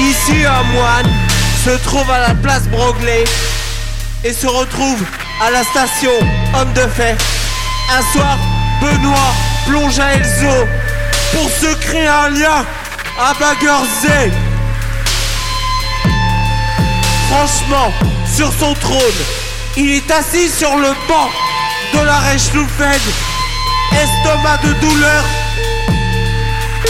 Ici, 0.00 0.44
un 0.46 0.62
moine 0.72 1.10
se 1.62 1.70
trouve 1.84 2.10
à 2.10 2.20
la 2.20 2.34
place 2.34 2.66
Broglie 2.68 3.24
et 4.24 4.32
se 4.32 4.46
retrouve 4.46 5.02
à 5.42 5.50
la 5.50 5.62
station 5.62 6.12
Homme 6.54 6.72
de 6.72 6.86
Fait. 6.96 7.16
Un 7.92 8.02
soir, 8.12 8.38
Benoît 8.80 9.34
plonge 9.66 9.98
à 9.98 10.14
Elzo 10.14 10.66
pour 11.34 11.50
se 11.50 11.74
créer 11.74 12.06
un 12.06 12.30
lien 12.30 12.64
à 13.18 13.34
Baggersee. 13.38 14.32
Franchement, 17.28 17.92
sur 18.34 18.50
son 18.58 18.72
trône, 18.74 19.20
il 19.76 19.90
est 19.90 20.10
assis 20.10 20.48
sur 20.48 20.76
le 20.76 20.94
banc 21.08 21.28
de 21.92 22.06
la 22.06 22.16
Reichsluftwaffe, 22.20 23.06
estomac 23.92 24.56
de 24.64 24.72
douleur, 24.80 25.24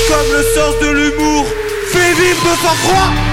comme 0.09 0.33
le 0.33 0.45
sens 0.55 0.75
de 0.81 0.91
l'humour 0.91 1.47
fait 1.93 2.15
vivre 2.15 2.43
de 2.43 2.57
sang-froid. 2.57 3.30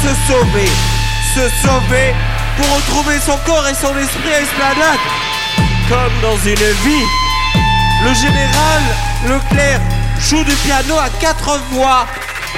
Se 0.00 0.08
sauver, 0.26 0.70
se 1.32 1.48
sauver 1.64 2.14
pour 2.56 2.74
retrouver 2.74 3.20
son 3.20 3.36
corps 3.46 3.68
et 3.68 3.74
son 3.74 3.96
esprit 3.96 4.32
à 4.34 4.40
Esplanade. 4.40 4.98
Comme 5.88 6.20
dans 6.20 6.36
une 6.38 6.54
vie, 6.54 7.06
le 8.02 8.12
général 8.14 8.82
Leclerc 9.28 9.80
joue 10.18 10.42
du 10.42 10.56
piano 10.56 10.96
à 10.98 11.08
quatre 11.20 11.60
voix 11.70 12.06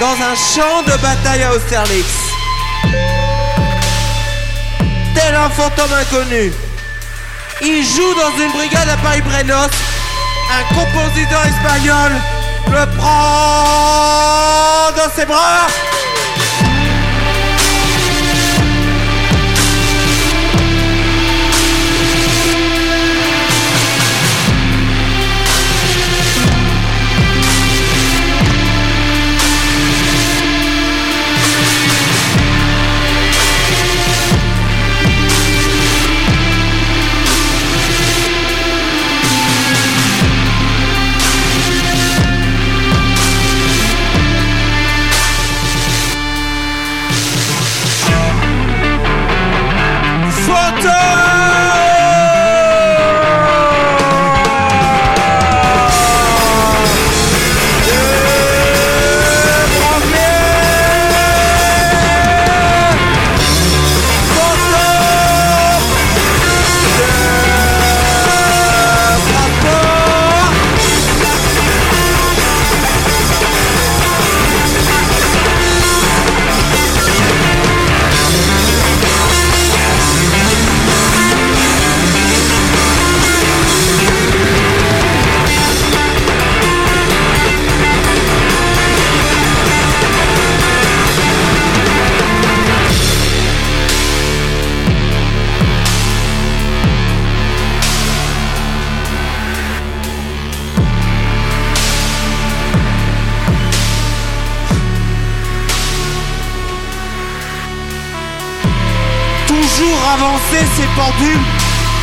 dans 0.00 0.12
un 0.12 0.34
champ 0.34 0.82
de 0.86 0.96
bataille 1.02 1.42
à 1.42 1.52
Austerlitz. 1.52 2.06
Tel 5.14 5.34
un 5.34 5.50
fantôme 5.50 5.92
inconnu, 5.92 6.50
il 7.60 7.84
joue 7.84 8.14
dans 8.14 8.42
une 8.42 8.52
brigade 8.52 8.88
à 8.88 8.96
Paris-Brenos. 8.96 9.70
Un 10.50 10.74
compositeur 10.74 11.42
espagnol 11.44 12.12
le 12.70 12.86
prend 12.96 14.90
dans 14.96 15.10
ses 15.14 15.26
bras. 15.26 15.68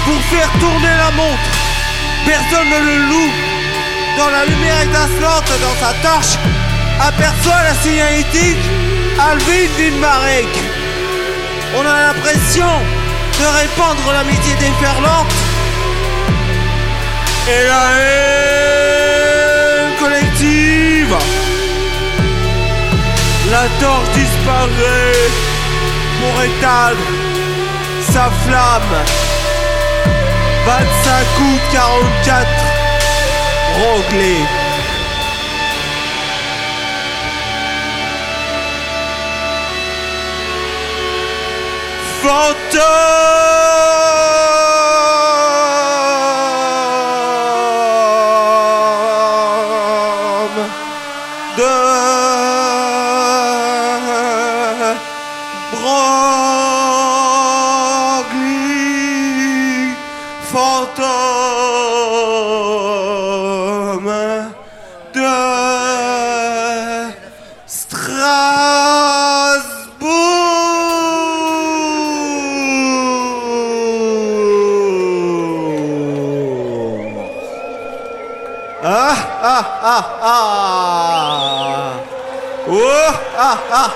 Pour 0.05 0.21
faire 0.29 0.51
tourner 0.59 0.95
la 0.97 1.11
montre. 1.11 1.49
Personne 2.25 2.69
ne 2.69 2.79
le 2.85 2.97
loue. 3.09 3.31
Dans 4.17 4.29
la 4.29 4.45
lumière 4.45 4.81
étincelante 4.81 5.51
dans 5.61 5.75
sa 5.79 5.93
torche, 6.07 6.37
aperçoit 6.99 7.63
la 7.63 7.73
signalétique 7.81 8.65
Alvin 9.19 9.67
Vilmarek. 9.77 10.53
On 11.77 11.81
a 11.81 12.07
l'impression 12.07 12.67
de 13.39 13.45
répandre 13.61 14.11
l'amitié 14.11 14.53
déferlante 14.55 15.33
et 17.47 17.63
la 17.67 17.83
haine 18.01 19.93
collective. 19.99 21.15
La 23.49 23.65
torche 23.79 24.09
disparaît 24.13 25.29
pour 26.19 26.43
éteindre 26.43 27.20
sa 28.13 28.29
flamme. 28.43 28.97
25 30.65 31.25
août 31.39 31.61
44, 31.71 32.47
Roglé. 33.79 34.37
Fantôme 42.21 43.40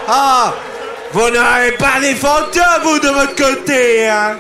ah 0.08 0.54
Vous 1.14 1.30
n'avez 1.30 1.72
pas 1.74 2.00
des 2.02 2.16
fantômes 2.16 2.84
vous 2.84 3.00
de 3.00 3.08
votre 3.08 3.36
côté 3.36 4.08
hein 4.08 4.38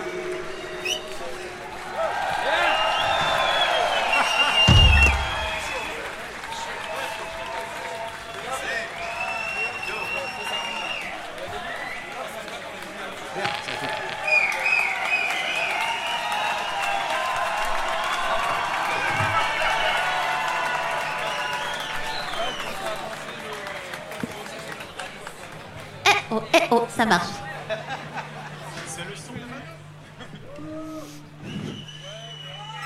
ça 26.95 27.05
marche. 27.05 27.27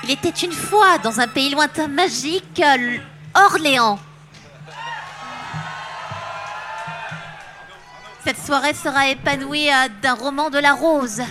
Il 0.02 0.10
était 0.10 0.30
une 0.30 0.52
fois 0.52 0.98
dans 0.98 1.20
un 1.20 1.28
pays 1.28 1.50
lointain 1.50 1.86
magique, 1.86 2.60
Orléans. 3.34 3.98
Cette 8.24 8.44
soirée 8.44 8.74
sera 8.74 9.08
épanouie 9.08 9.70
euh, 9.70 9.88
d'un 10.02 10.14
roman 10.14 10.50
de 10.50 10.58
la 10.58 10.74
rose. 10.74 11.22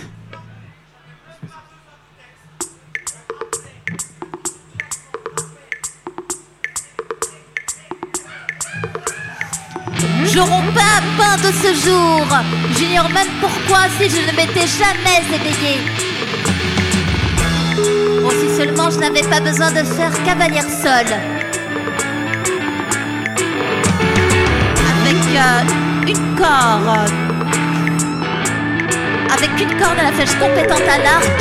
Pas 10.42 11.34
un 11.34 11.36
de 11.36 11.52
ce 11.52 11.86
jour. 11.86 12.26
J'ignore 12.78 13.10
même 13.10 13.28
pourquoi 13.42 13.80
si 13.98 14.08
je 14.08 14.22
ne 14.22 14.32
m'étais 14.34 14.66
jamais 14.66 15.20
éveillée. 15.34 15.80
Oh, 18.24 18.30
si 18.30 18.56
seulement 18.56 18.90
je 18.90 18.98
n'avais 19.00 19.20
pas 19.20 19.40
besoin 19.40 19.70
de 19.70 19.82
faire 19.84 20.10
cavalière 20.24 20.64
seule. 20.64 21.12
Avec 24.94 25.22
euh, 25.36 26.08
une 26.08 26.36
corde. 26.36 27.10
Avec 29.30 29.50
une 29.60 29.78
corde 29.78 29.98
à 29.98 30.04
la 30.04 30.12
flèche 30.12 30.38
compétente 30.40 30.88
à 30.88 30.98
l'arc. 30.98 31.40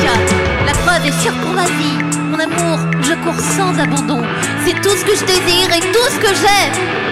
La 0.66 0.74
preuve 0.74 1.06
est 1.06 1.22
sûre 1.22 1.36
pour 1.36 1.54
ma 1.54 1.68
vie. 1.68 2.00
Mon 2.30 2.38
amour, 2.38 2.80
je 3.02 3.14
cours 3.24 3.40
sans 3.40 3.80
abandon. 3.80 4.22
C'est 4.66 4.76
tout 4.82 4.90
ce 4.90 5.06
que 5.06 5.16
je 5.16 5.24
désire 5.24 5.72
et 5.74 5.80
tout 5.80 6.10
ce 6.10 6.20
que 6.20 6.36
j'ai. 6.36 7.09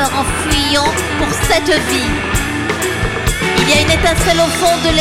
En 0.00 0.24
fuyant 0.48 0.88
pour 1.18 1.28
cette 1.48 1.68
vie. 1.90 2.08
Il 3.58 3.68
y 3.68 3.72
a 3.74 3.82
une 3.82 3.90
étincelle 3.90 4.40
au 4.40 4.48
fond 4.58 4.74
de 4.84 4.96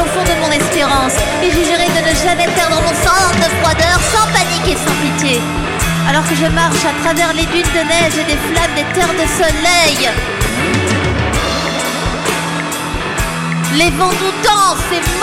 au 0.00 0.04
fond 0.04 0.24
de 0.24 0.40
mon 0.40 0.50
espérance 0.50 1.14
et 1.42 1.50
j'exigerai 1.50 1.86
de 1.86 2.10
ne 2.10 2.14
jamais 2.14 2.52
perdre 2.54 2.82
mon 2.82 2.92
sang 2.92 3.32
de 3.32 3.48
froideur 3.60 3.98
sans 4.12 4.26
panique 4.26 4.68
et 4.68 4.76
sans 4.76 4.94
pitié. 5.00 5.40
Alors 6.08 6.22
que 6.28 6.34
je 6.34 6.46
marche 6.52 6.84
à 6.84 7.02
travers 7.02 7.32
les 7.32 7.46
dunes 7.46 7.72
de 7.74 7.88
neige 7.88 8.18
et 8.20 8.24
des 8.24 8.38
flammes 8.52 8.74
des 8.76 8.84
terres 8.92 9.14
de 9.14 9.26
soleil. 9.40 10.10
Les 13.74 13.90
vents 13.90 14.12
nous 14.12 14.34
dansent 14.42 14.92
et. 14.92 15.18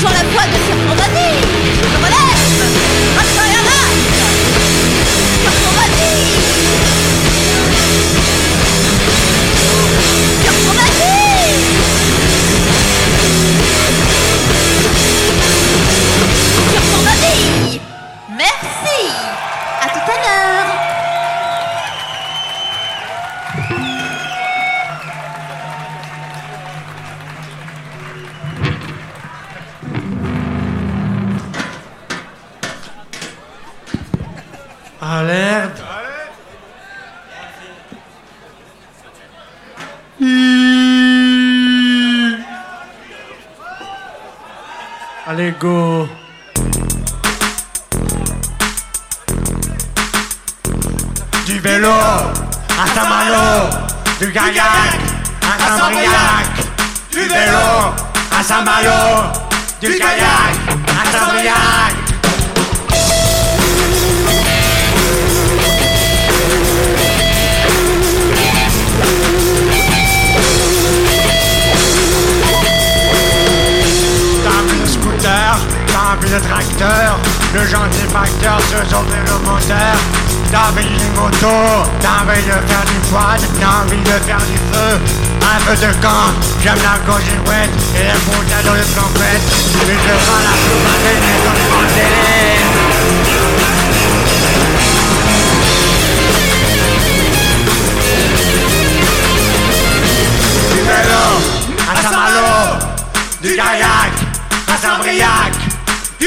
Toujours 0.00 0.14
la 0.14 0.24
foi 0.30 0.46
de 0.46 0.56
fuir 0.64 0.76
pour 0.86 0.96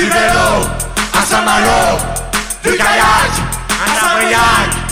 du 0.04 0.10
vélo 0.10 0.68
à 1.18 1.26
Saint-Malo, 1.26 1.98
du 2.62 2.72
kayak 2.76 3.32
à 3.70 4.83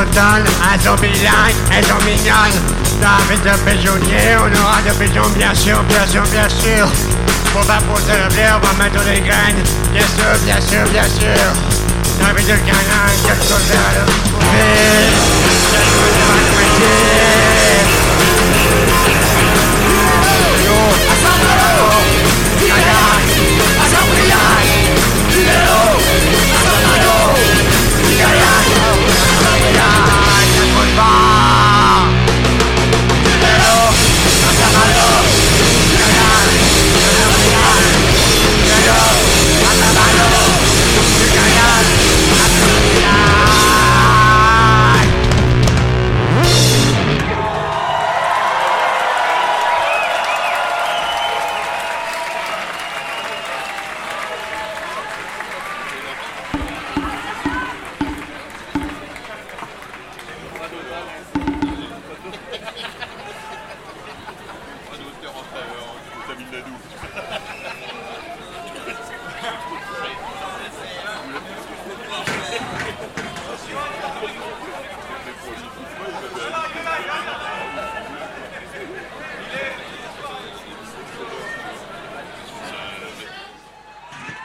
bretonnes, 0.00 0.48
elles 0.72 0.80
sont 0.80 0.94
bilingues, 0.96 1.60
elles 1.76 1.84
sont 1.84 2.02
mignonnes. 2.04 2.60
David 3.00 3.42
de 3.44 3.50
pigeonnier, 3.68 4.36
on 4.38 4.50
aura 4.60 4.80
de 4.82 4.92
pigeons 4.96 5.28
bien 5.36 5.54
sûr, 5.54 5.82
bien 5.84 6.06
sûr, 6.06 6.22
bien 6.32 6.48
sûr. 6.48 6.88
Faut 7.52 7.66
pas 7.66 7.80
poser 7.92 8.16
le 8.16 8.28
blé, 8.32 8.44
on 8.48 8.60
va 8.66 8.72
mettre 8.84 9.02
des 9.04 9.20
graines, 9.20 9.62
bien 9.92 10.02
sûr, 10.02 10.32
bien 10.44 10.60
sûr, 10.60 10.84
bien 10.90 11.04
sûr. 11.04 11.52
David 12.20 12.46
de 12.46 12.52
quelque 12.52 12.76
chose 13.44 13.70
à 13.72 13.92
le 13.94 14.04
quelque 15.70 15.84
chose 15.84 16.18
à 16.24 16.34
le 16.36 16.50
métier. 16.58 17.00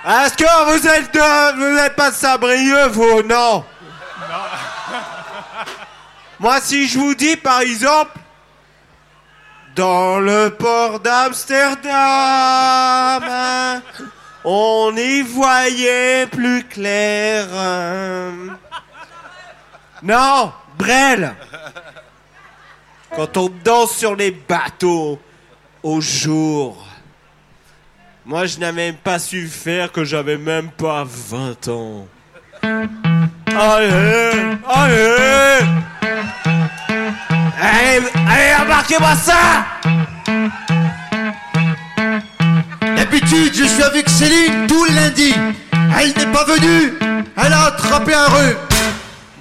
Est-ce 0.07 0.37
que 0.37 0.65
vous 0.65 0.87
êtes 0.87 1.11
de... 1.13 1.55
Vous 1.55 1.75
n'êtes 1.75 1.95
pas 1.95 2.11
de 2.11 2.15
Sabrieux, 2.15 2.87
vous? 2.89 3.23
Non. 3.23 3.65
Moi, 6.39 6.61
si 6.61 6.87
je 6.87 6.99
vous 6.99 7.15
dis, 7.15 7.35
par 7.35 7.61
exemple, 7.61 8.11
dans 9.75 10.19
le 10.19 10.51
port 10.51 10.99
d'Amsterdam, 10.99 13.23
on 14.43 14.95
y 14.95 15.23
voyait 15.23 16.27
plus 16.27 16.63
clair. 16.65 17.47
Non, 20.03 20.53
Brel. 20.77 21.33
Quand 23.15 23.37
on 23.37 23.49
danse 23.63 23.97
sur 23.97 24.15
les 24.15 24.29
bateaux 24.31 25.19
au 25.81 25.99
jour. 25.99 26.85
Moi, 28.27 28.47
je 28.47 28.57
n'ai 28.57 28.71
même 28.71 28.95
pas 28.95 29.19
su 29.19 29.47
faire 29.47 29.91
que 29.91 30.03
j'avais 30.03 30.38
même 30.38 30.71
pas 30.71 31.05
20 31.07 31.67
ans. 31.67 32.07
Allez, 32.63 34.57
allez 34.67 35.59
Allez, 37.61 38.01
allez, 38.27 38.63
embarquez-moi 38.63 39.15
ça 39.15 39.65
D'habitude, 42.95 43.53
je 43.53 43.65
suis 43.65 43.83
avec 43.83 44.09
Céline 44.09 44.65
tous 44.67 44.85
les 44.85 44.95
lundis. 44.95 45.35
Elle 45.71 46.07
n'est 46.07 46.31
pas 46.33 46.45
venue. 46.45 46.93
Elle 47.38 47.53
a 47.53 47.65
attrapé 47.65 48.15
un 48.15 48.25
rhume. 48.25 48.55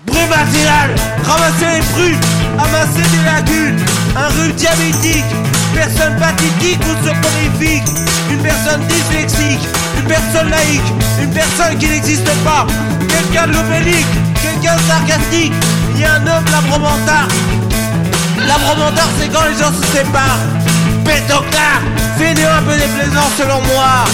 Bruit 0.05 0.27
matinal, 0.29 0.95
ramasser 1.25 1.77
les 1.77 1.83
fruits, 1.83 2.19
amasser 2.59 3.09
des 3.11 3.25
lagunes, 3.25 3.85
un 4.15 4.29
rhume 4.29 4.53
diabétique, 4.53 5.25
personne 5.75 6.17
pathétique 6.17 6.81
ou 6.81 7.07
soporifique, 7.07 7.85
une 8.31 8.41
personne 8.41 8.81
dyslexique, 8.87 9.69
une 9.99 10.05
personne 10.05 10.51
laïque, 10.51 10.93
une 11.21 11.31
personne 11.31 11.77
qui 11.79 11.89
n'existe 11.89 12.31
pas, 12.45 12.67
quelqu'un 13.09 13.47
de 13.49 13.53
l'obélique, 13.53 14.07
quelqu'un 14.41 14.77
de 14.77 14.83
sarcastique, 14.83 15.53
il 15.95 16.01
y 16.01 16.05
a 16.05 16.15
un 16.15 16.27
homme 16.27 16.45
labromentard. 16.51 17.29
Labromentard, 18.47 19.09
c'est 19.19 19.29
quand 19.29 19.45
les 19.49 19.59
gens 19.59 19.73
se 19.73 19.87
séparent. 19.97 20.41
Pétocard, 21.05 21.83
fais-nous 22.19 22.49
un 22.49 22.63
peu 22.63 22.77
déplaisant 22.77 23.29
selon 23.39 23.61
moi. 23.73 24.05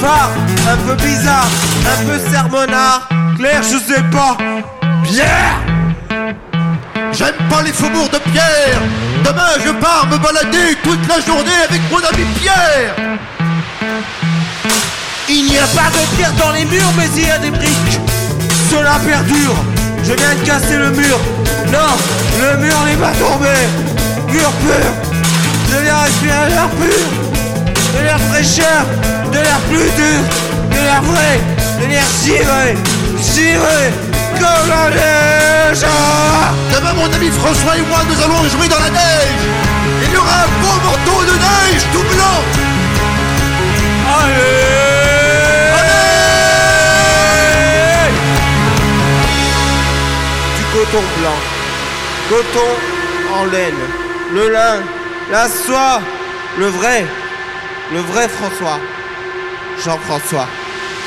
Phare, 0.00 0.30
un 0.70 0.76
peu 0.86 0.94
bizarre, 1.02 1.48
un 1.86 2.04
peu 2.04 2.30
sermonnard, 2.30 3.08
clair, 3.38 3.62
je 3.62 3.78
sais 3.78 4.02
pas. 4.10 4.36
Pierre 5.04 5.85
J'aime 7.12 7.34
pas 7.48 7.62
les 7.62 7.72
faubourgs 7.72 8.10
de 8.10 8.18
Pierre. 8.30 8.80
Demain, 9.24 9.52
je 9.64 9.70
pars 9.72 10.06
me 10.10 10.18
balader 10.18 10.76
toute 10.82 11.08
la 11.08 11.20
journée 11.20 11.58
avec 11.68 11.80
mon 11.90 11.98
ami 11.98 12.24
Pierre. 12.40 12.94
Il 15.28 15.44
n'y 15.46 15.58
a 15.58 15.66
pas 15.74 15.90
de 15.90 16.16
pierre 16.16 16.32
dans 16.34 16.52
les 16.52 16.64
murs, 16.64 16.92
mais 16.96 17.08
il 17.16 17.26
y 17.26 17.30
a 17.30 17.38
des 17.38 17.50
briques. 17.50 18.00
Cela 18.70 18.98
perdure. 19.04 19.56
Je 20.04 20.12
viens 20.12 20.34
de 20.34 20.46
casser 20.46 20.76
le 20.76 20.90
mur. 20.90 21.18
Non, 21.72 21.96
le 22.40 22.56
mur 22.58 22.76
n'est 22.86 22.96
pas 22.96 23.12
tombé. 23.12 23.54
Mur 24.32 24.50
pur. 24.50 24.92
Je 25.70 25.82
viens 25.82 25.98
respirer 25.98 26.48
l'air 26.48 26.68
pur. 26.70 27.98
De 27.98 28.04
l'air 28.04 28.20
fraîcheur. 28.30 28.84
De 29.32 29.38
l'air 29.38 29.58
plus 29.68 29.90
dur. 29.96 30.20
De 30.70 30.76
l'air 30.76 31.02
vrai. 31.02 31.40
De 31.80 31.86
l'air 31.86 32.04
giré. 32.24 32.76
Giré. 33.34 34.05
Comme 34.40 34.68
la 34.68 34.90
neige. 34.90 35.84
Demain, 36.74 36.92
mon 36.94 37.12
ami 37.12 37.28
François 37.30 37.76
et 37.76 37.82
moi, 37.82 37.98
nous 38.08 38.20
allons 38.22 38.48
jouer 38.48 38.68
dans 38.68 38.78
la 38.78 38.90
neige. 38.90 39.42
Il 40.04 40.12
y 40.12 40.16
aura 40.16 40.44
un 40.44 40.48
beau 40.60 40.76
manteau 40.84 41.22
de 41.24 41.32
neige 41.32 41.82
tout 41.92 42.04
blanc. 42.14 42.42
Allez 44.18 44.66
Du 50.56 50.64
coton 50.72 51.04
blanc, 51.18 51.40
coton 52.28 52.70
en 53.34 53.44
laine, 53.46 53.84
le 54.32 54.48
lin, 54.50 54.76
la 55.30 55.48
soie, 55.48 56.00
le 56.58 56.66
vrai, 56.66 57.06
le 57.92 58.00
vrai 58.00 58.28
François, 58.28 58.78
Jean-François. 59.84 60.48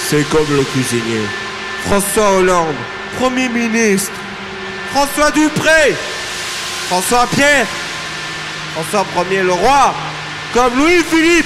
C'est 0.08 0.24
comme 0.30 0.48
le 0.50 0.64
cuisinier. 0.64 1.22
François 1.86 2.32
Hollande, 2.38 2.76
Premier 3.20 3.50
ministre. 3.50 4.14
François 4.94 5.30
Dupré, 5.32 5.94
François 6.88 7.28
Pierre, 7.36 7.68
François 8.74 9.06
Ier 9.30 9.44
le 9.44 9.52
roi, 9.52 9.94
comme 10.54 10.78
Louis-Philippe. 10.78 11.46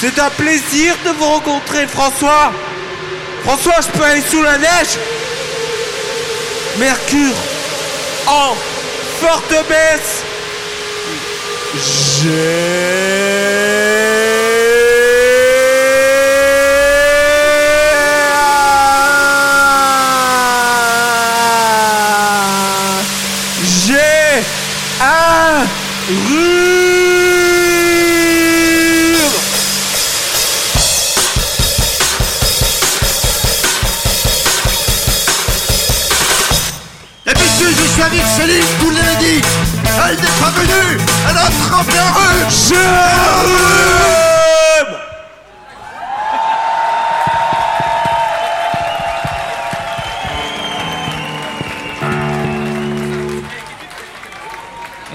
C'est 0.00 0.18
un 0.18 0.30
plaisir 0.30 0.94
de 1.04 1.10
vous 1.10 1.24
rencontrer, 1.24 1.86
François. 1.86 2.52
François, 3.44 3.80
je 3.80 3.98
peux 3.98 4.04
aller 4.04 4.22
sous 4.30 4.42
la 4.42 4.58
neige? 4.58 4.98
Mercure 6.78 7.34
en 8.26 8.54
forte 9.20 9.54
baisse. 9.68 10.22
J'ai 12.22 13.33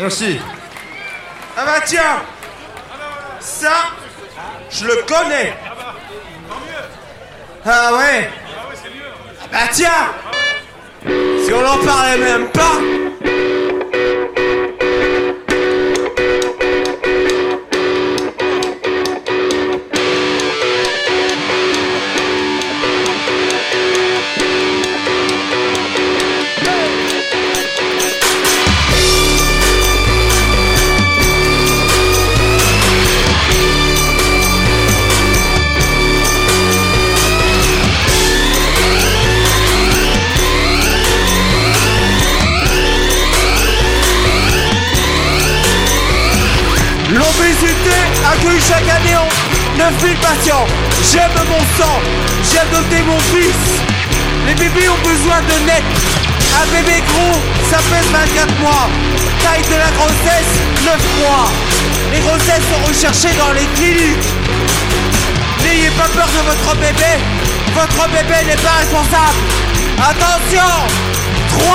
Merci. 0.09 0.39
Ah 1.55 1.65
bah 1.65 1.81
tiens. 1.85 2.23
Ça, 3.39 3.73
je 4.71 4.85
le 4.85 5.03
connais. 5.07 5.53
Ah 7.65 7.93
ouais. 7.93 8.29
Ah 9.43 9.47
bah 9.51 9.67
tiens. 9.71 9.89
Si 11.05 11.53
on 11.53 11.61
n'en 11.61 11.85
parlait 11.85 12.17
même 12.17 12.47
pas 12.49 12.77
responsable. 68.89 69.45
Attention. 70.01 70.89
3, 71.49 71.69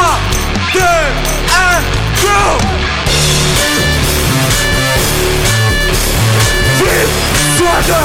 2, 0.73 0.81
1, 0.81 1.85
go. 2.23 2.59
Vive 6.79 7.15
Sois 7.57 7.83
de 7.87 8.01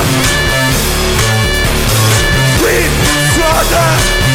Vive 2.60 2.98
Sois 3.34 4.29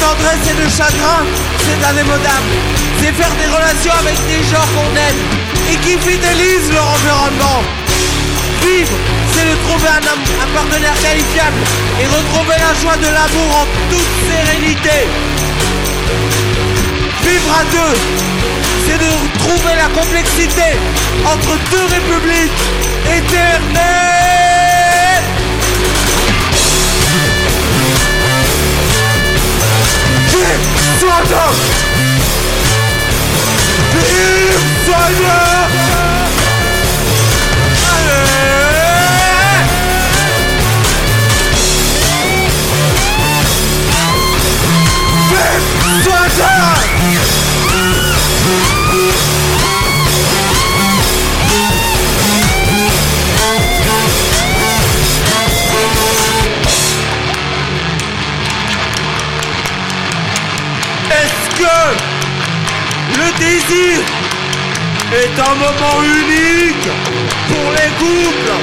tendresse 0.00 0.44
et 0.48 0.56
de 0.56 0.68
chagrin, 0.68 1.20
c'est 1.64 1.80
indémodable. 1.84 2.50
C'est 2.98 3.12
faire 3.12 3.34
des 3.36 3.48
relations 3.52 3.92
avec 4.00 4.16
des 4.26 4.42
gens 4.48 4.66
qu'on 4.72 4.92
aime 4.96 5.20
et 5.70 5.76
qui 5.84 5.94
fidélisent 6.00 6.72
leur 6.72 6.88
environnement. 6.88 7.60
Vivre, 8.64 8.96
c'est 9.32 9.44
de 9.44 9.56
trouver 9.68 9.88
un 9.88 10.04
homme, 10.08 10.24
un 10.40 10.50
partenaire 10.56 10.96
qualifiable 11.00 11.60
et 12.00 12.06
retrouver 12.06 12.56
la 12.56 12.72
joie 12.80 12.96
de 12.96 13.10
l'amour 13.12 13.50
en 13.62 13.66
toute 13.92 14.12
sérénité. 14.28 14.98
Vivre 17.24 17.50
à 17.60 17.64
deux, 17.76 17.94
c'est 18.86 18.98
de 18.98 19.12
trouver 19.38 19.74
la 19.76 19.88
complexité 20.00 20.68
entre 21.24 21.52
deux 21.70 21.86
républiques 21.94 22.60
éternelles. 23.06 24.19
Vive 30.40 30.98
Soigneur 30.98 31.52
Vive 33.92 34.86
Soigneur 34.86 35.79
le 61.62 63.28
désir 63.38 64.00
est 65.12 65.38
un 65.38 65.54
moment 65.54 66.02
unique 66.02 66.88
pour 67.48 67.72
les 67.72 67.90
couples 67.98 68.54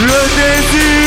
Le 0.00 0.20
désir 0.36 0.97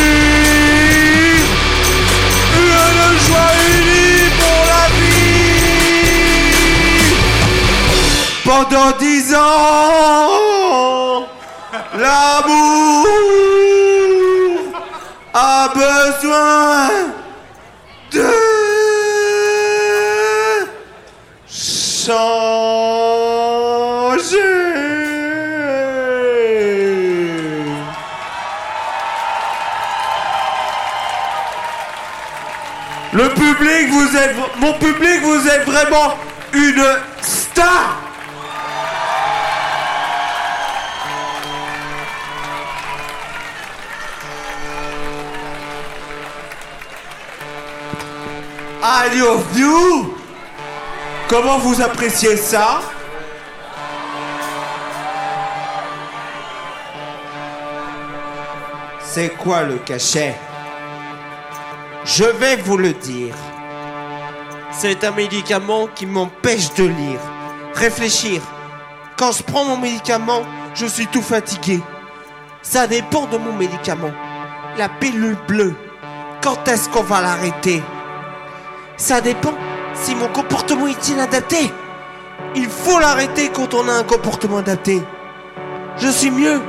pendant 8.70 8.92
dix 8.98 9.34
ans, 9.34 9.40
l'amour 11.98 13.08
a 15.34 15.70
besoin 15.74 16.90
de 18.12 18.30
changer. 21.48 22.02
Le 33.14 33.30
public, 33.30 33.90
vous 33.92 34.18
êtes, 34.18 34.36
mon 34.60 34.74
public, 34.74 35.22
vous 35.24 35.48
êtes 35.48 35.66
vraiment 35.66 36.16
une 36.54 36.86
star. 37.22 38.01
I 48.84 49.10
love 49.20 49.60
you? 49.60 50.16
Comment 51.30 51.60
vous 51.60 51.82
appréciez 51.82 52.36
ça? 52.36 52.82
C'est 59.02 59.30
quoi 59.38 59.62
le 59.64 59.78
cachet? 59.78 60.36
Je 62.06 62.24
vais 62.24 62.56
vous 62.56 62.78
le 62.78 62.94
dire. 62.94 63.36
C'est 64.72 65.04
un 65.04 65.12
médicament 65.12 65.88
qui 65.94 66.08
m'empêche 66.08 66.74
de 66.74 66.86
lire, 66.86 67.20
réfléchir. 67.76 68.42
Quand 69.16 69.32
je 69.32 69.44
prends 69.44 69.66
mon 69.66 69.78
médicament, 69.78 70.42
je 70.74 70.88
suis 70.88 71.06
tout 71.06 71.22
fatigué. 71.22 71.82
Ça 72.64 72.88
dépend 72.88 73.28
de 73.28 73.38
mon 73.38 73.54
médicament. 73.54 74.12
La 74.78 74.90
pilule 74.90 75.38
bleue. 75.48 75.76
Quand 76.42 76.68
est-ce 76.68 76.90
qu'on 76.90 77.04
va 77.04 77.22
l'arrêter? 77.22 77.84
Ça 78.98 79.22
dépend 79.22 79.54
si 79.94 80.16
mon 80.16 80.28
comportement 80.28 80.88
est 80.88 81.10
inadapté. 81.10 81.72
Il 82.56 82.68
faut 82.68 83.00
l'arrêter 83.00 83.50
quand 83.50 83.74
on 83.74 83.88
a 83.88 83.94
un 83.94 84.04
comportement 84.04 84.58
adapté. 84.58 85.02
Je 85.98 86.08
suis 86.08 86.32
mieux 86.32 86.62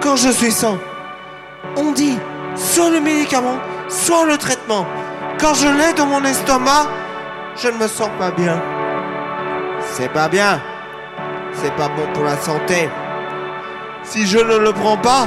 quand 0.00 0.16
je 0.16 0.30
suis 0.30 0.52
sans. 0.52 0.78
On 1.76 1.92
dit 1.92 2.18
soit 2.56 2.90
le 2.90 3.00
médicament, 3.00 3.58
soit 3.88 4.26
le 4.26 4.36
traitement. 4.36 4.86
Quand 5.38 5.54
je 5.54 5.68
l'ai 5.68 5.92
dans 5.94 6.06
mon 6.06 6.24
estomac, 6.24 6.88
je 7.56 7.68
ne 7.68 7.78
me 7.78 7.88
sens 7.88 8.10
pas 8.18 8.30
bien. 8.30 8.60
C'est 9.92 10.12
pas 10.12 10.28
bien. 10.28 10.60
C'est 11.52 11.74
pas 11.74 11.88
bon 11.88 12.06
pour 12.14 12.24
la 12.24 12.36
santé. 12.36 12.88
Si 14.02 14.26
je 14.26 14.38
ne 14.38 14.58
le 14.58 14.72
prends 14.72 14.96
pas, 14.96 15.26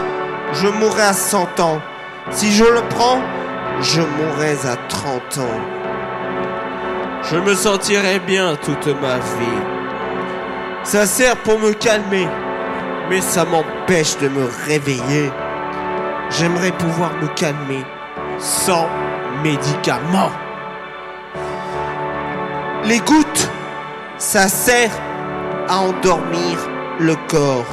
je 0.53 0.67
mourrai 0.67 1.03
à 1.03 1.13
100 1.13 1.59
ans. 1.59 1.81
Si 2.31 2.51
je 2.53 2.63
le 2.63 2.81
prends, 2.89 3.19
je 3.81 4.01
mourrai 4.01 4.55
à 4.67 4.75
30 4.87 5.37
ans. 5.39 5.82
Je 7.31 7.37
me 7.37 7.55
sentirai 7.55 8.19
bien 8.19 8.55
toute 8.57 8.87
ma 9.01 9.15
vie. 9.15 9.61
Ça 10.83 11.05
sert 11.05 11.37
pour 11.37 11.57
me 11.57 11.71
calmer, 11.71 12.27
mais 13.09 13.21
ça 13.21 13.45
m'empêche 13.45 14.17
de 14.17 14.27
me 14.27 14.45
réveiller. 14.67 15.31
J'aimerais 16.29 16.73
pouvoir 16.73 17.11
me 17.21 17.27
calmer 17.29 17.85
sans 18.39 18.87
médicaments. 19.41 20.31
Les 22.83 22.99
gouttes, 22.99 23.49
ça 24.17 24.49
sert 24.49 24.91
à 25.69 25.79
endormir 25.79 26.57
le 26.99 27.15
corps. 27.29 27.65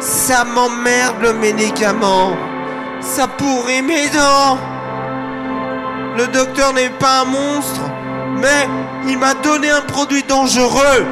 Ça 0.00 0.44
m'emmerde 0.44 1.22
le 1.22 1.32
médicament. 1.34 2.32
Ça 3.00 3.28
pourrit 3.28 3.82
mes 3.82 4.08
dents. 4.08 4.71
Le 6.16 6.26
docteur 6.26 6.74
n'est 6.74 6.90
pas 6.90 7.22
un 7.22 7.24
monstre, 7.24 7.80
mais 8.36 8.68
il 9.08 9.18
m'a 9.18 9.34
donné 9.34 9.70
un 9.70 9.80
produit 9.80 10.22
dangereux. 10.24 11.06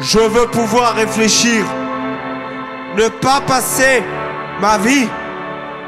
Je 0.00 0.18
veux 0.18 0.46
pouvoir 0.48 0.94
réfléchir. 0.94 1.64
Ne 2.96 3.08
pas 3.08 3.40
passer 3.46 4.02
ma 4.60 4.78
vie 4.78 5.08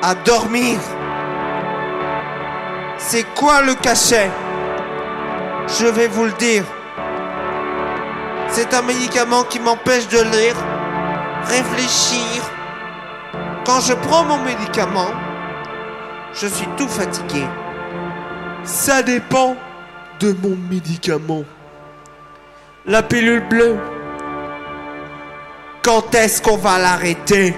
à 0.03 0.15
dormir. 0.15 0.79
C'est 2.99 3.27
quoi 3.35 3.63
le 3.63 3.75
cachet? 3.75 4.31
Je 5.81 5.87
vais 5.87 6.07
vous 6.09 6.25
le 6.25 6.33
dire. 6.33 6.65
C'est 8.51 8.73
un 8.73 8.83
médicament 8.83 9.43
qui 9.45 9.59
m'empêche 9.59 10.09
de 10.09 10.19
lire, 10.19 10.57
réfléchir. 11.45 12.43
Quand 13.65 13.81
je 13.81 13.95
prends 13.95 14.25
mon 14.25 14.39
médicament, 14.39 15.11
je 16.35 16.47
suis 16.47 16.69
tout 16.77 16.89
fatigué. 16.89 17.45
Ça 18.65 19.03
dépend 19.03 19.57
de 20.21 20.35
mon 20.43 20.57
médicament. 20.71 21.45
La 22.87 23.03
pilule 23.03 23.47
bleue. 23.49 23.77
Quand 25.83 26.15
est-ce 26.15 26.43
qu'on 26.43 26.57
va 26.57 26.79
l'arrêter? 26.79 27.55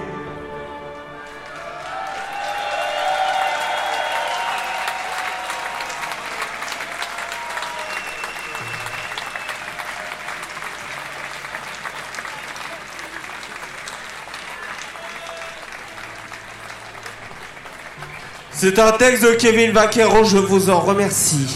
C'est 18.63 18.77
un 18.77 18.91
texte 18.91 19.23
de 19.23 19.31
Kevin 19.31 19.71
Vaquero, 19.71 20.23
je 20.23 20.37
vous 20.37 20.69
en 20.69 20.81
remercie. 20.81 21.47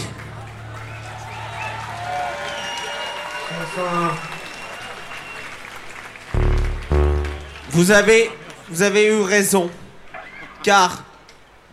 Vous 7.70 7.92
avez, 7.92 8.28
vous 8.68 8.82
avez 8.82 9.06
eu 9.06 9.20
raison, 9.20 9.70
car 10.64 11.04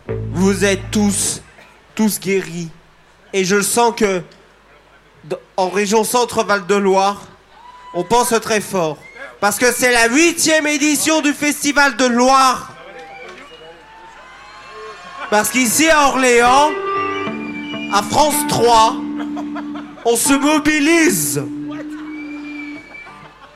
vous 0.06 0.64
êtes 0.64 0.92
tous, 0.92 1.42
tous 1.96 2.20
guéris. 2.20 2.70
Et 3.32 3.44
je 3.44 3.60
sens 3.60 3.92
que, 3.96 4.22
en 5.56 5.68
région 5.68 6.04
Centre-Val 6.04 6.64
de 6.68 6.76
Loire, 6.76 7.22
on 7.92 8.04
pense 8.04 8.32
très 8.40 8.60
fort. 8.60 8.98
Parce 9.40 9.58
que 9.58 9.72
c'est 9.72 9.90
la 9.90 10.06
huitième 10.06 10.68
édition 10.68 11.22
du 11.22 11.32
Festival 11.32 11.96
de 11.96 12.04
Loire. 12.04 12.73
Parce 15.30 15.50
qu'ici 15.50 15.88
à 15.90 16.08
Orléans, 16.08 16.70
à 17.92 18.02
France 18.02 18.36
3, 18.48 18.96
on 20.04 20.16
se 20.16 20.32
mobilise. 20.34 21.42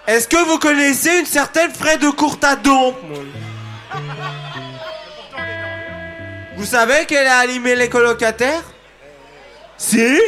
Est-ce 0.07 0.27
que 0.27 0.43
vous 0.49 0.59
connaissez 0.59 1.19
une 1.21 1.27
certaine 1.27 1.71
Fred 1.73 2.01
de 2.01 2.11
Courtadon? 2.11 2.95
Vous 6.57 6.65
savez 6.65 7.05
qu'elle 7.07 7.27
a 7.27 7.39
animé 7.39 7.77
les 7.77 7.89
colocataires? 7.89 8.65
Si? 9.77 10.19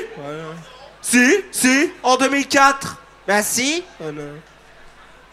Si, 1.01 1.36
si, 1.51 1.91
en 2.03 2.16
2004. 2.16 2.99
Ben 3.26 3.43
si. 3.43 3.82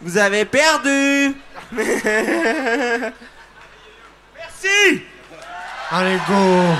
Vous 0.00 0.16
avez 0.18 0.44
perdu. 0.44 1.36
Merci. 1.72 3.12
Allez, 5.90 6.18
go. 6.28 6.76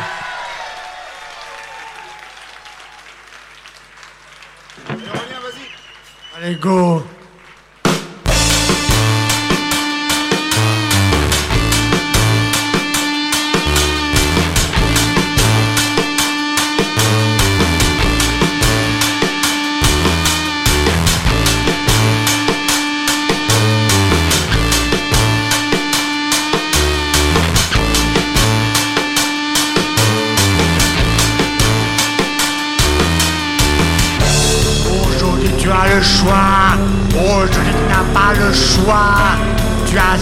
Allez, 6.37 6.55
go 6.57 7.18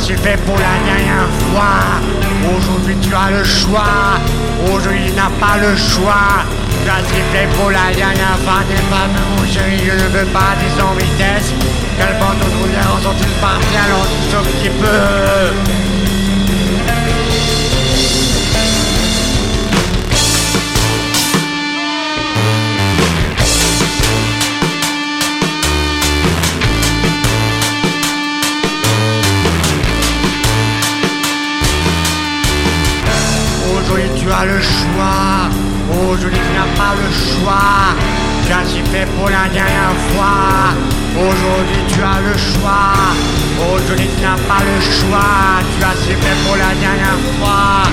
Tu 0.07 0.17
fait 0.19 0.37
pour 0.47 0.55
la 0.55 0.79
dernière 0.87 1.29
fois. 1.51 1.83
Aujourd'hui 2.57 2.97
tu 3.03 3.13
as 3.13 3.29
le 3.37 3.43
choix. 3.43 4.21
Aujourd'hui 4.73 5.07
tu 5.09 5.13
n'as 5.15 5.31
pas 5.45 5.57
le 5.59 5.77
choix. 5.77 6.47
Tu 6.85 6.89
as 6.89 7.03
fait 7.03 7.49
pour 7.57 7.73
la 7.73 7.93
dernière 7.93 8.39
fois. 8.45 8.63
N'es 8.69 8.77
pas 8.89 9.09
mon 9.11 9.45
chéri, 9.45 9.83
je 9.85 10.05
ne 10.05 10.09
veux 10.11 10.27
pas 10.27 10.55
des 10.61 10.81
en 10.81 10.93
vitesse. 10.95 11.53
Quel 11.99 12.15
vent 12.21 12.37
ton 12.39 12.47
rouleur 12.57 13.01
sont-ils 13.03 13.41
partis 13.41 13.77
alors 13.85 14.07
tout 14.07 14.37
un 14.39 14.43
petit 14.45 14.71
peu 14.71 15.86
Le 34.45 34.61
choix. 34.61 35.49
Aujourd'hui, 35.91 36.39
tu 36.39 36.53
n'as 36.55 36.71
pas 36.77 36.95
le 36.95 37.09
choix. 37.11 37.97
Tu 38.47 38.53
as 38.53 38.65
si 38.65 38.81
fait 38.93 39.07
pour 39.17 39.29
la 39.29 39.49
dernière 39.49 39.97
fois. 40.13 40.77
Aujourd'hui, 41.17 41.83
tu 41.89 42.01
as 42.01 42.21
le 42.21 42.37
choix. 42.37 42.95
Aujourd'hui, 43.59 44.09
tu 44.15 44.23
n'as 44.23 44.37
pas 44.47 44.63
le 44.63 44.77
choix. 44.81 45.65
Tu 45.73 45.83
as 45.83 45.97
si 46.03 46.13
fait 46.15 46.37
pour 46.47 46.57
la 46.57 46.73
dernière 46.79 47.19
fois. 47.41 47.91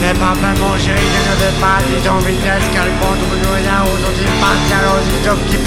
Mais 0.00 0.14
papa, 0.14 0.50
mon 0.58 0.76
chéri, 0.78 0.98
je 0.98 1.30
ne 1.30 1.36
vais 1.38 1.54
pas 1.60 1.78
dire 1.86 2.12
en 2.12 2.18
vitesse 2.18 2.66
car 2.72 2.86
le 2.86 2.92
monde 2.92 3.22
nous 3.42 3.54
rien. 3.54 3.84
Aujourd'hui, 3.84 4.26
passe 4.40 4.72
alors 4.80 4.98
vite 5.04 5.28
un 5.28 5.36
petit 5.46 5.60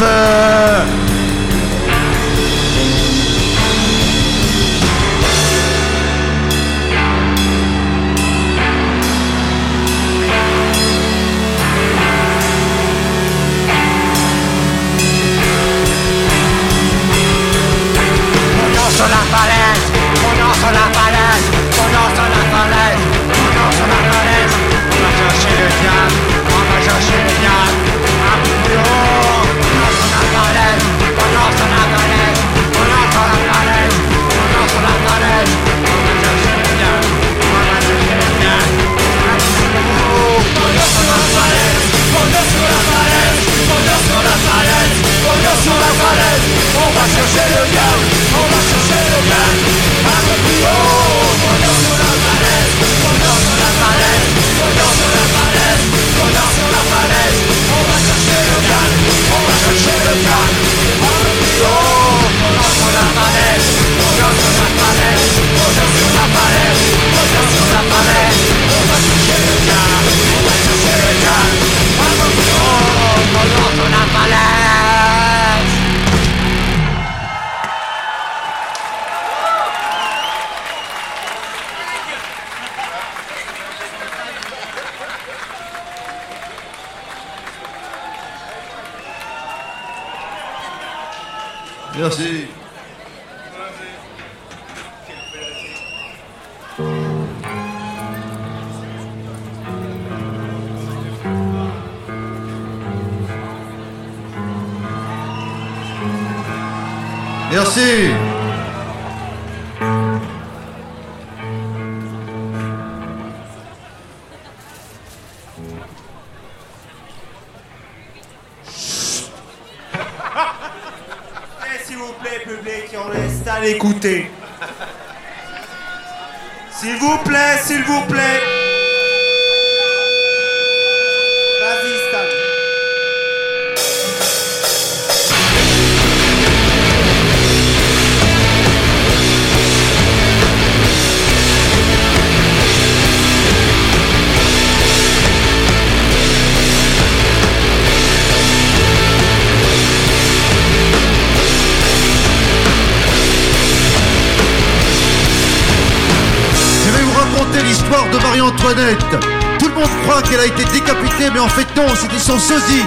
Tout 158.77 159.67
le 159.69 159.73
monde 159.73 159.89
croit 160.03 160.21
qu'elle 160.21 160.39
a 160.39 160.45
été 160.45 160.63
décapitée, 160.65 161.29
mais 161.33 161.39
en 161.39 161.49
fait 161.49 161.65
non, 161.75 161.87
c'était 161.99 162.19
son 162.19 162.37
sosie. 162.37 162.85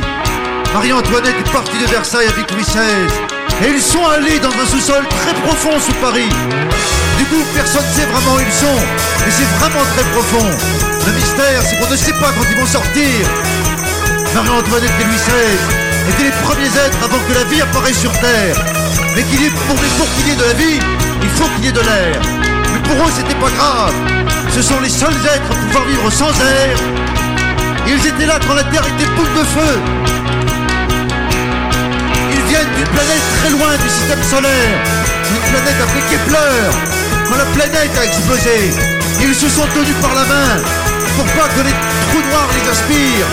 Marie-Antoinette 0.73 1.35
est 1.35 1.51
partie 1.53 1.79
de 1.79 1.87
Versailles 1.87 2.29
avec 2.29 2.49
Louis 2.53 2.63
XVI. 2.63 3.67
Et 3.67 3.71
ils 3.75 3.83
sont 3.83 4.07
allés 4.07 4.39
dans 4.39 4.51
un 4.51 4.67
sous-sol 4.71 5.03
très 5.09 5.35
profond 5.43 5.81
sous 5.81 5.93
Paris. 5.95 6.29
Du 7.19 7.25
coup, 7.25 7.43
personne 7.57 7.83
ne 7.85 7.93
sait 7.93 8.07
vraiment 8.07 8.37
où 8.37 8.41
ils 8.41 8.53
sont. 8.53 8.79
Mais 9.27 9.33
c'est 9.33 9.51
vraiment 9.59 9.85
très 9.97 10.05
profond. 10.15 10.47
Le 11.07 11.13
mystère, 11.13 11.61
c'est 11.69 11.77
qu'on 11.81 11.91
ne 11.91 11.97
sait 11.97 12.13
pas 12.13 12.31
quand 12.39 12.47
ils 12.49 12.57
vont 12.61 12.67
sortir. 12.67 13.27
Marie-Antoinette 14.35 14.93
et 15.01 15.05
Louis 15.05 15.17
XVI 15.19 15.59
étaient 16.15 16.25
les 16.31 16.37
premiers 16.47 16.71
êtres 16.87 16.99
avant 17.03 17.19
que 17.27 17.33
la 17.35 17.45
vie 17.51 17.61
apparaisse 17.63 17.99
sur 17.99 18.13
Terre. 18.21 18.55
Mais 19.17 19.23
qu'il 19.25 19.43
y 19.43 19.47
ait- 19.47 19.51
pour, 19.67 19.75
pour 19.75 20.07
qu'il 20.15 20.29
y 20.29 20.31
ait 20.31 20.37
de 20.37 20.45
la 20.45 20.53
vie, 20.55 20.79
il 21.21 21.29
faut 21.31 21.49
qu'il 21.57 21.65
y 21.65 21.69
ait 21.69 21.73
de 21.73 21.81
l'air. 21.81 22.21
Mais 22.73 22.79
pour 22.89 23.05
eux, 23.05 23.11
c'était 23.17 23.35
pas 23.35 23.51
grave. 23.59 23.93
Ce 24.55 24.63
sont 24.63 24.81
les 24.81 24.89
seuls 24.89 25.09
êtres 25.35 25.51
à 25.51 25.55
pouvoir 25.55 25.85
vivre 25.85 26.11
sans 26.11 26.31
air. 26.31 26.77
Ils 27.87 28.07
étaient 28.07 28.27
là 28.27 28.39
quand 28.47 28.55
la 28.55 28.65
Terre 28.65 28.87
était 28.87 29.11
boule 29.17 29.33
de 29.39 29.45
feu. 29.45 29.75
Ils 32.33 32.45
viennent 32.49 32.75
d'une 32.77 32.93
planète 32.95 33.27
très 33.41 33.51
loin 33.51 33.73
du 33.77 33.89
système 33.89 34.23
solaire. 34.23 34.77
Une 35.31 35.51
planète 35.51 35.81
appelée 35.83 36.05
Kepler. 36.11 36.61
Quand 37.29 37.37
la 37.37 37.45
planète 37.57 37.97
a 37.99 38.05
explosé, 38.05 38.71
ils 39.23 39.35
se 39.35 39.49
sont 39.49 39.67
tenus 39.75 39.97
par 40.03 40.15
la 40.15 40.25
main 40.25 40.81
pour 41.17 41.25
pas 41.27 41.49
que 41.49 41.61
les 41.61 41.75
trous 42.11 42.29
noirs 42.31 42.49
les 42.55 42.71
aspirent, 42.71 43.33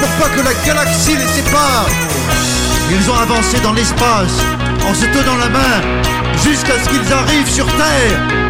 pour 0.00 0.08
pas 0.20 0.28
que 0.34 0.40
la 0.40 0.54
galaxie 0.66 1.16
les 1.16 1.26
sépare? 1.26 1.86
Ils 2.90 3.10
ont 3.10 3.18
avancé 3.18 3.60
dans 3.60 3.72
l'espace 3.72 4.38
en 4.88 4.94
se 4.94 5.04
tenant 5.06 5.36
la 5.36 5.48
main 5.48 5.80
jusqu'à 6.42 6.74
ce 6.82 6.88
qu'ils 6.88 7.12
arrivent 7.12 7.50
sur 7.50 7.66
Terre. 7.66 8.47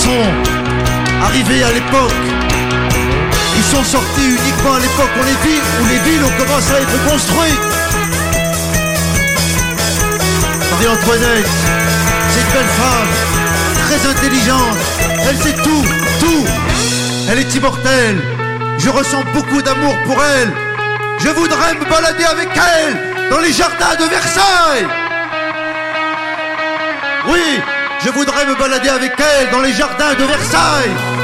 Sont 0.00 0.26
arrivés 1.22 1.62
à 1.62 1.72
l'époque. 1.72 2.22
Ils 3.56 3.64
sont 3.64 3.84
sortis 3.84 4.28
uniquement 4.40 4.74
à 4.74 4.80
l'époque 4.80 5.12
où 5.20 5.24
les 5.24 5.38
villes, 5.46 5.66
où 5.80 5.86
les 5.92 6.00
villes 6.06 6.24
ont 6.24 6.36
commencé 6.42 6.72
à 6.72 6.80
être 6.80 6.98
construites. 7.10 7.66
Marie-Antoinette, 10.70 11.50
c'est 12.30 12.40
une 12.40 12.52
belle 12.56 12.72
femme, 12.82 13.10
très 13.86 14.00
intelligente. 14.12 14.78
Elle 15.28 15.36
sait 15.36 15.58
tout, 15.62 15.84
tout. 16.20 16.44
Elle 17.30 17.38
est 17.40 17.54
immortelle. 17.54 18.18
Je 18.78 18.88
ressens 18.88 19.22
beaucoup 19.34 19.60
d'amour 19.60 19.94
pour 20.06 20.18
elle. 20.24 20.50
Je 21.18 21.28
voudrais 21.28 21.74
me 21.74 21.84
balader 21.84 22.24
avec 22.24 22.48
elle 22.56 23.28
dans 23.30 23.40
les 23.40 23.52
jardins 23.52 23.96
de 24.00 24.04
Versailles. 24.04 24.86
Oui, 27.28 27.60
je 28.04 28.10
voudrais 28.10 28.46
me 28.46 28.54
balader 28.54 28.88
avec 28.88 29.12
elle 29.18 29.50
dans 29.50 29.60
les 29.60 29.72
jardins 29.72 30.14
de 30.14 30.24
Versailles. 30.24 31.19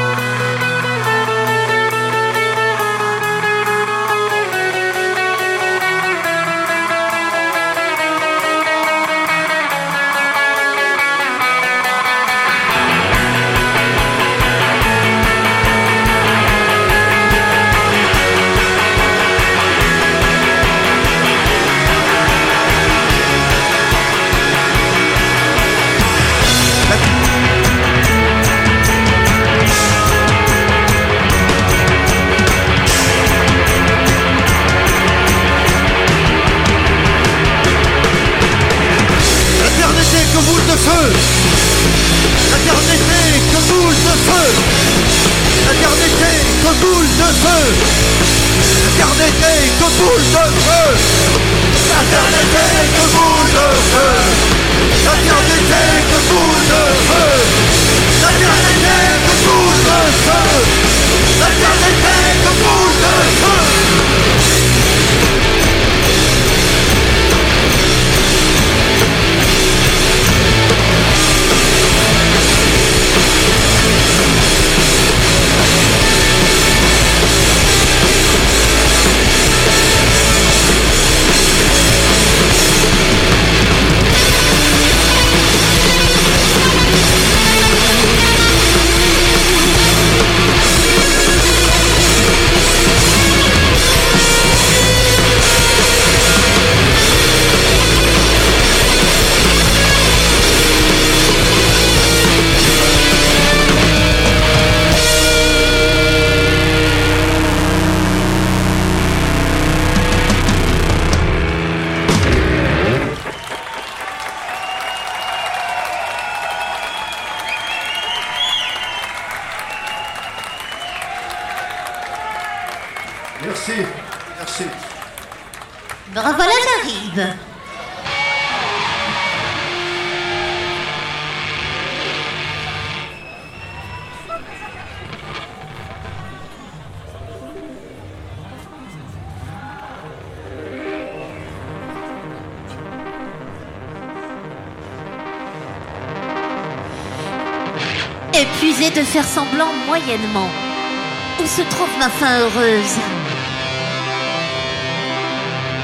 Où 150.09 151.47
se 151.47 151.63
trouve 151.63 151.89
ma 151.99 152.09
fin 152.09 152.39
heureuse? 152.39 152.97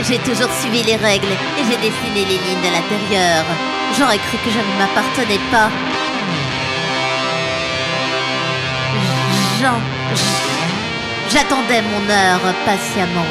J'ai 0.09 0.19
toujours 0.19 0.51
suivi 0.61 0.85
les 0.85 0.95
règles 0.95 1.35
et 1.59 1.65
j'ai 1.69 1.77
dessiné 1.77 2.25
les 2.31 2.39
lignes 2.39 2.63
de 2.63 2.71
l'intérieur. 2.71 3.45
J'aurais 3.99 4.19
cru 4.19 4.39
que 4.45 4.51
je 4.51 4.59
ne 4.59 4.79
m'appartenais 4.79 5.41
pas. 5.51 5.71
Jean, 9.61 9.81
j'attendais 11.29 11.83
mon 11.83 12.09
heure 12.09 12.55
patiemment. 12.65 13.31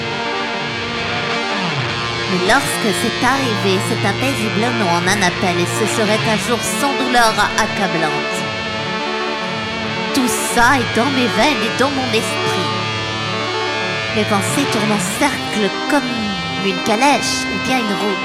Mais 2.32 2.48
lorsque 2.52 2.92
c'est 3.02 3.26
arrivé, 3.26 3.80
c'est 3.88 4.06
un 4.06 4.14
paisible 4.20 4.78
nom 4.78 4.89
en 4.89 5.08
un 5.08 5.22
appel 5.22 5.58
et 5.58 5.68
ce 5.80 5.86
serait 5.96 6.20
un 6.34 6.38
jour 6.48 6.60
sans 6.82 6.94
douleur 7.02 7.34
accablante. 7.58 8.41
Ça 10.54 10.76
est 10.76 10.95
dans 10.97 11.10
mes 11.12 11.28
veines 11.28 11.64
et 11.64 11.80
dans 11.80 11.89
mon 11.89 12.08
esprit. 12.12 12.68
Mes 14.18 14.26
pensées 14.26 14.68
tournent 14.74 14.91
en 14.91 14.99
cercle 15.18 15.70
comme 15.89 16.04
une 16.66 16.84
calèche 16.84 17.45
ou 17.47 17.66
bien 17.66 17.78
une 17.78 17.86
roue. 17.86 18.22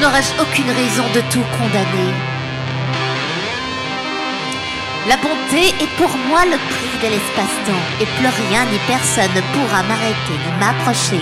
N'aurais-je 0.00 0.40
aucune 0.40 0.70
raison 0.70 1.04
de 1.14 1.20
tout 1.30 1.44
condamner? 1.58 2.14
La 5.08 5.16
bonté 5.18 5.74
est 5.78 5.96
pour 5.98 6.10
moi 6.28 6.44
le 6.46 6.56
prix 6.56 6.98
de 7.02 7.12
l'espace-temps 7.12 7.86
et 8.00 8.06
plus 8.06 8.48
rien 8.48 8.64
ni 8.72 8.78
personne 8.86 9.34
ne 9.34 9.42
pourra 9.52 9.82
m'arrêter 9.82 10.16
ni 10.32 10.52
m'approcher. 10.58 11.20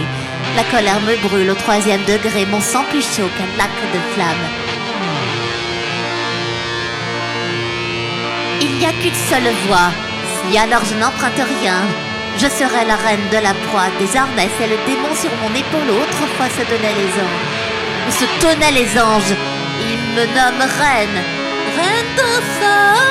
La 0.55 0.62
colère 0.64 1.01
me 1.01 1.16
brûle 1.28 1.51
au 1.51 1.55
troisième 1.55 2.05
degré, 2.05 2.47
mon 2.47 2.61
sang 2.61 2.84
plus 2.91 3.03
chaud 3.03 3.30
qu'un 3.37 3.59
lac 3.59 3.70
de 3.93 4.01
flammes. 4.14 4.66
Il 8.79 8.81
n'y 8.81 8.89
a 8.89 8.93
qu'une 8.93 9.14
seule 9.31 9.51
voie. 9.66 9.91
Si 10.45 10.59
alors 10.59 10.85
je 10.85 10.95
n'emprunte 10.97 11.41
rien, 11.62 11.81
je 12.37 12.47
serai 12.47 12.85
la 12.85 12.97
reine 12.97 13.27
de 13.33 13.39
la 13.39 13.55
proie. 13.55 13.89
Désormais, 13.99 14.51
c'est 14.59 14.66
le 14.66 14.77
démon 14.87 15.14
sur 15.14 15.31
mon 15.41 15.49
épaule. 15.55 15.91
Autrefois 16.03 16.51
se 16.51 16.61
donnaient 16.70 16.93
les 16.93 17.11
anges. 17.24 17.49
Se 18.11 18.27
tenaient 18.39 18.72
les 18.72 19.01
anges. 19.01 19.35
Il 19.81 19.99
me 20.14 20.27
nomme 20.27 20.61
reine. 20.61 21.22
Reine 21.74 22.12
d'un 22.18 22.41
sort. 22.61 23.07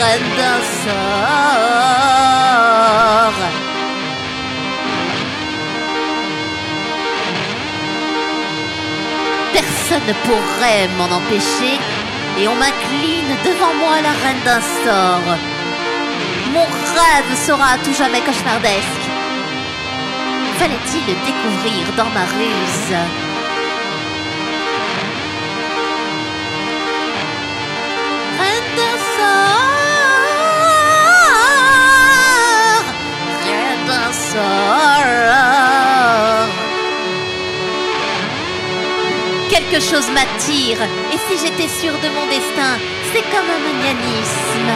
Reine 0.00 0.30
d'un 0.36 0.60
sort. 0.82 2.18
Personne 9.52 10.06
ne 10.08 10.14
pourrait 10.26 10.88
m'en 10.98 11.10
empêcher 11.16 11.74
et 12.40 12.46
on 12.46 12.54
m'incline 12.54 13.36
devant 13.44 13.74
moi 13.74 14.00
la 14.00 14.12
reine 14.22 14.42
d'un 14.44 14.60
sort. 14.60 15.36
Mon 16.52 16.64
rêve 16.64 17.36
sera 17.46 17.72
à 17.72 17.78
tout 17.78 17.92
jamais 17.92 18.20
cauchemardesque. 18.20 19.04
Fallait-il 20.58 21.00
le 21.06 21.14
découvrir 21.26 21.86
dans 21.96 22.10
ma 22.10 22.24
ruse? 22.24 23.27
Quelque 39.70 39.84
chose 39.84 40.08
m'attire, 40.12 40.78
et 41.12 41.18
si 41.28 41.44
j'étais 41.44 41.68
sûre 41.68 41.92
de 42.02 42.08
mon 42.08 42.26
destin, 42.26 42.78
c'est 43.12 43.20
comme 43.20 43.50
un 43.50 43.60
magnanime. 43.66 44.72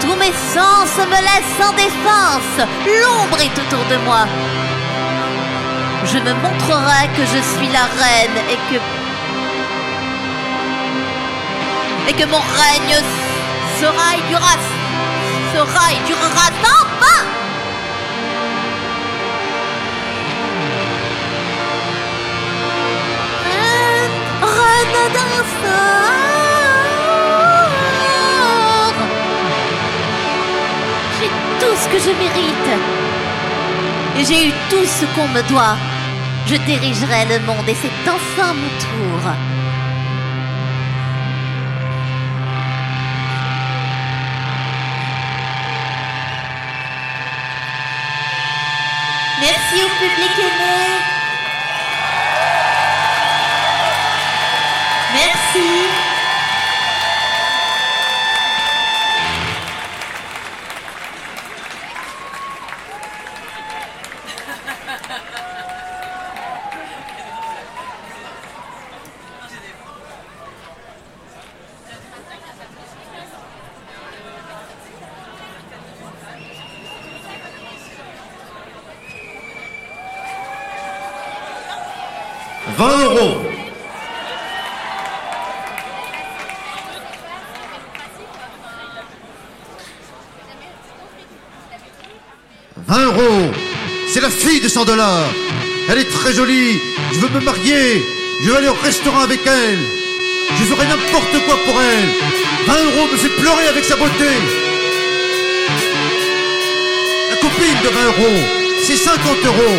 Tous 0.00 0.14
mes 0.14 0.32
sens 0.54 0.96
me 0.96 1.20
laissent 1.20 1.56
sans 1.60 1.72
défense, 1.74 2.66
l'ombre 2.86 3.40
est 3.40 3.52
autour 3.52 3.84
de 3.90 3.96
moi. 4.06 4.26
Je 6.04 6.18
me 6.18 6.32
montrerai 6.32 7.08
que 7.14 7.22
je 7.26 7.42
suis 7.56 7.68
la 7.68 7.84
reine 8.00 8.38
et 8.50 8.58
que. 8.72 8.80
et 12.08 12.14
que 12.14 12.26
mon 12.30 12.38
règne 12.38 13.02
sera 13.80 14.16
et 14.16 14.28
durera. 14.30 14.56
sera 15.52 15.92
et 15.92 16.06
durera 16.06 16.46
sans! 16.64 16.78
J'ai 31.20 31.30
tout 31.60 31.76
ce 31.76 31.88
que 31.88 31.98
je 31.98 32.10
mérite. 32.16 32.70
Et 34.16 34.24
j'ai 34.24 34.48
eu 34.48 34.52
tout 34.70 34.84
ce 34.84 35.04
qu'on 35.14 35.28
me 35.28 35.42
doit. 35.48 35.76
Je 36.46 36.56
dirigerai 36.56 37.26
le 37.26 37.40
monde 37.46 37.68
et 37.68 37.74
c'est 37.74 38.10
enfin 38.10 38.54
mon 38.54 38.68
tour. 38.78 39.32
Merci 49.40 49.84
au 49.84 49.88
public 50.00 50.32
aimé. 50.38 51.07
dollars. 94.74 95.32
Elle 95.88 95.98
est 95.98 96.10
très 96.10 96.34
jolie. 96.34 96.78
Je 97.12 97.18
veux 97.20 97.28
me 97.30 97.40
marier. 97.40 98.04
Je 98.40 98.50
veux 98.50 98.56
aller 98.56 98.68
au 98.68 98.74
restaurant 98.74 99.20
avec 99.20 99.40
elle. 99.46 99.78
Je 100.58 100.64
ferai 100.64 100.86
n'importe 100.86 101.38
quoi 101.46 101.58
pour 101.64 101.80
elle. 101.80 102.08
20 102.66 102.74
euros 102.84 103.08
me 103.10 103.16
fait 103.16 103.30
pleurer 103.30 103.68
avec 103.68 103.84
sa 103.84 103.96
beauté. 103.96 104.30
La 107.30 107.36
copine 107.36 107.80
de 107.82 107.88
20 107.88 108.04
euros, 108.04 108.38
c'est 108.84 108.96
50 108.96 109.18
euros. 109.46 109.78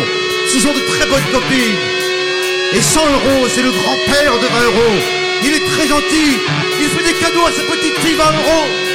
Ce 0.52 0.58
sont 0.58 0.72
de 0.72 0.80
très 0.80 1.06
bonnes 1.06 1.30
copines. 1.32 1.78
Et 2.72 2.82
100 2.82 3.00
euros, 3.00 3.48
c'est 3.48 3.62
le 3.62 3.70
grand-père 3.70 4.34
de 4.40 4.46
20 4.46 4.62
euros. 4.64 4.96
Il 5.44 5.54
est 5.54 5.66
très 5.66 5.86
gentil. 5.86 6.38
Il 6.80 6.88
fait 6.88 7.12
des 7.12 7.18
cadeaux 7.18 7.46
à 7.46 7.52
sa 7.52 7.62
petite 7.62 7.96
fille 7.98 8.14
20 8.14 8.24
euros. 8.24 8.89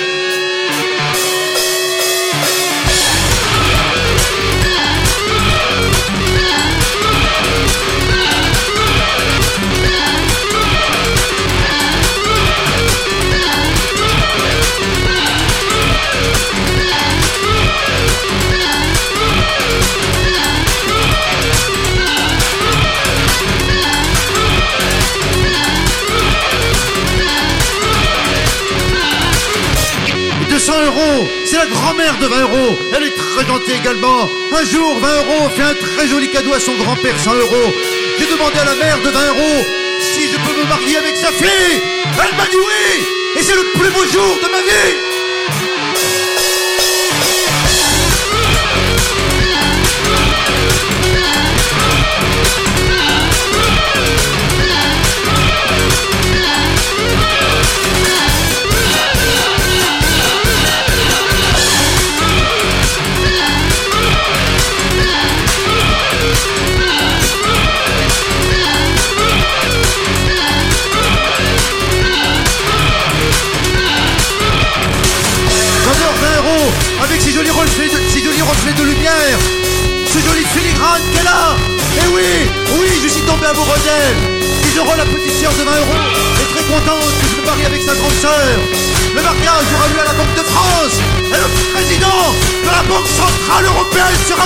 Et 30.76 30.78
200 30.78 30.86
euros, 30.86 31.28
c'est 31.46 31.58
la 31.58 31.66
grand-mère 31.68 32.18
de 32.20 32.26
20 32.26 32.42
euros. 32.42 32.80
Elle 32.96 33.04
est 33.04 33.16
très 33.16 33.46
gentille 33.46 33.76
également. 33.76 34.30
Un 34.52 34.66
jour, 34.66 35.00
20 35.00 35.08
euros 35.08 35.50
fait 35.56 35.62
un 35.62 35.74
très 35.74 36.08
joli 36.08 36.30
cadeau 36.30 36.54
à 36.54 36.60
son 36.60 36.74
grand-père 36.76 37.18
100 37.18 37.34
euros. 37.34 37.74
J'ai 38.20 38.26
demandé 38.26 38.58
à 38.60 38.66
la 38.66 38.76
mère 38.76 39.00
de 39.00 39.10
20 39.10 39.28
euros 39.28 39.66
si 40.02 40.28
je 40.28 40.36
peux 40.36 40.60
me 40.60 40.68
marier 40.68 40.98
avec 40.98 41.16
sa 41.16 41.32
fille. 41.32 41.82
Elle 42.06 42.38
m'a 42.38 42.46
dit 42.48 42.58
oui. 42.58 43.06
Et 43.38 43.44
c'est 43.44 43.56
le 43.56 43.64
plus 43.74 43.90
beau 43.90 44.06
jour 44.06 44.40
de 44.44 44.52
ma 44.52 44.60
vie. 44.60 45.15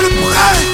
Européenne 0.02 0.24
sera 0.24 0.54
le 0.54 0.69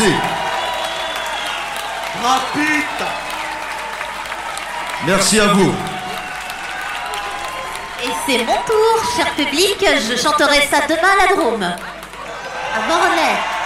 Merci. 0.00 0.14
Rapide 2.22 3.06
Merci 5.06 5.40
à 5.40 5.46
vous. 5.48 5.74
Et 8.04 8.10
c'est 8.24 8.44
mon 8.44 8.52
tour, 8.62 9.12
cher 9.16 9.34
public. 9.34 9.84
Je 10.08 10.16
chanterai 10.16 10.60
ça 10.70 10.82
demain 10.88 11.08
à 11.18 11.26
la 11.28 11.34
Drôme. 11.34 11.64
À 11.64 12.80
Morlaix. 12.86 13.57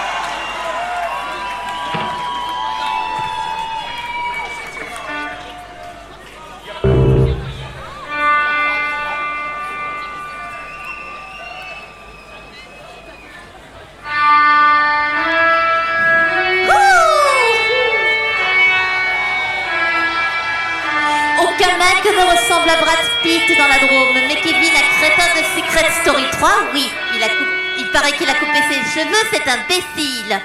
Imbécile. 29.53 30.41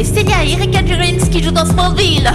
Et 0.00 0.04
Celia 0.04 0.42
Erika 0.42 0.82
Jurins 0.82 1.28
qui 1.30 1.42
joue 1.42 1.50
dans 1.50 1.66
Smallville. 1.66 2.32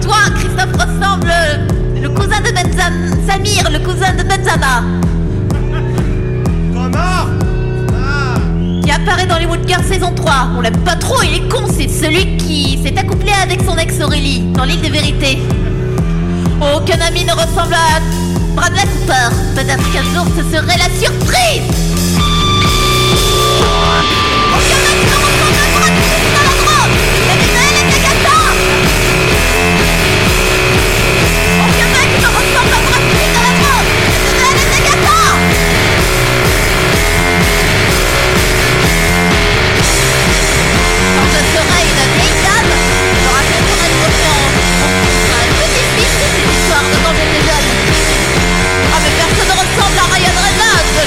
Toi, 0.00 0.14
Christophe 0.36 0.72
ressemble 0.72 1.32
le 2.00 2.08
cousin 2.10 2.40
de 2.42 2.52
Benzam, 2.52 2.94
Samir, 3.26 3.68
le 3.72 3.80
cousin 3.80 4.12
de 4.12 4.22
Benzama. 4.22 4.84
Comment 6.72 7.26
qui 8.84 8.90
apparaît 8.92 9.26
dans 9.26 9.38
les 9.38 9.46
Woodgirls 9.46 9.82
saison 9.82 10.12
3. 10.14 10.32
On 10.56 10.60
l'aime 10.60 10.78
pas 10.84 10.94
trop, 10.94 11.20
il 11.24 11.34
est 11.34 11.48
con, 11.48 11.64
c'est 11.76 11.88
celui 11.88 12.36
qui 12.36 12.78
s'est 12.84 12.96
accouplé 12.96 13.32
avec 13.42 13.62
son 13.62 13.76
ex 13.76 14.00
Aurélie 14.00 14.42
dans 14.54 14.62
l'île 14.62 14.80
des 14.80 14.90
vérités. 14.90 15.42
Aucun 16.60 17.00
ami 17.00 17.24
ne 17.24 17.32
ressemble 17.32 17.74
à 17.74 18.29
Peut-être 19.54 19.92
qu'un 19.92 20.02
jour 20.14 20.26
ce 20.36 20.42
serait 20.56 20.78
la 20.78 20.88
surprise. 20.98 21.90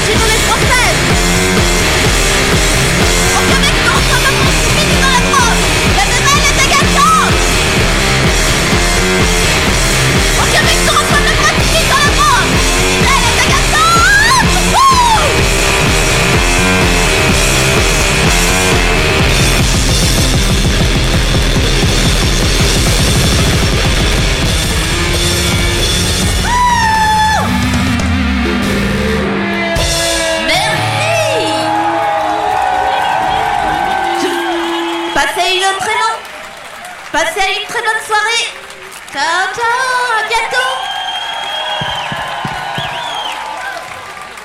Reynolds, 0.03 0.05
chez 0.05 0.13
nous 0.15 0.25
les 0.25 0.39
Françaises. 0.39 0.72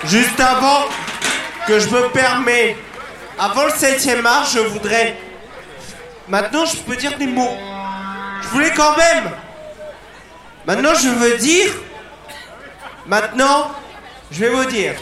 Juste 0.09 0.41
avant 0.41 0.87
que 1.67 1.79
je 1.79 1.89
me 1.91 2.09
permets, 2.09 2.77
avant 3.39 3.65
le 3.65 3.73
7ème 3.73 4.25
art, 4.25 4.47
je 4.47 4.61
voudrais. 4.61 5.19
Maintenant, 6.29 6.65
je 6.65 6.79
peux 6.79 6.97
dire 6.97 7.19
des 7.19 7.27
mots. 7.27 7.59
Je 8.43 8.49
voulais 8.49 8.73
quand 8.75 8.97
même. 8.97 9.31
Maintenant, 10.67 10.95
je 10.95 11.09
veux 11.11 11.37
dire. 11.37 11.73
Maintenant, 13.07 13.71
je 14.31 14.41
vais 14.41 14.49
vous 14.49 14.65
dire. 14.65 14.95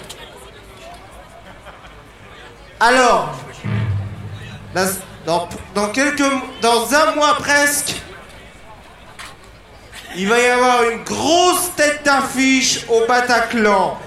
Alors, 2.81 3.33
dans, 4.75 4.89
dans, 5.25 5.49
dans 5.75 5.89
quelques, 5.91 6.23
dans 6.61 6.93
un 6.93 7.15
mois 7.15 7.35
presque, 7.37 7.95
il 10.17 10.29
va 10.29 10.41
y 10.41 10.47
avoir 10.47 10.83
une 10.91 11.05
grosse 11.05 11.75
tête 11.77 12.05
d'affiche 12.05 12.81
au 12.89 13.07
Bataclan. 13.07 13.99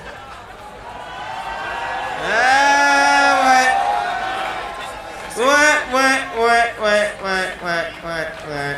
Ah 2.21 3.41
ouais. 3.45 3.67
Ouais, 5.37 5.45
ouais, 5.93 6.19
ouais, 6.37 6.65
ouais, 6.81 7.07
ouais, 7.23 7.47
ouais, 7.63 7.87
ouais, 8.03 8.27
ouais. 8.49 8.77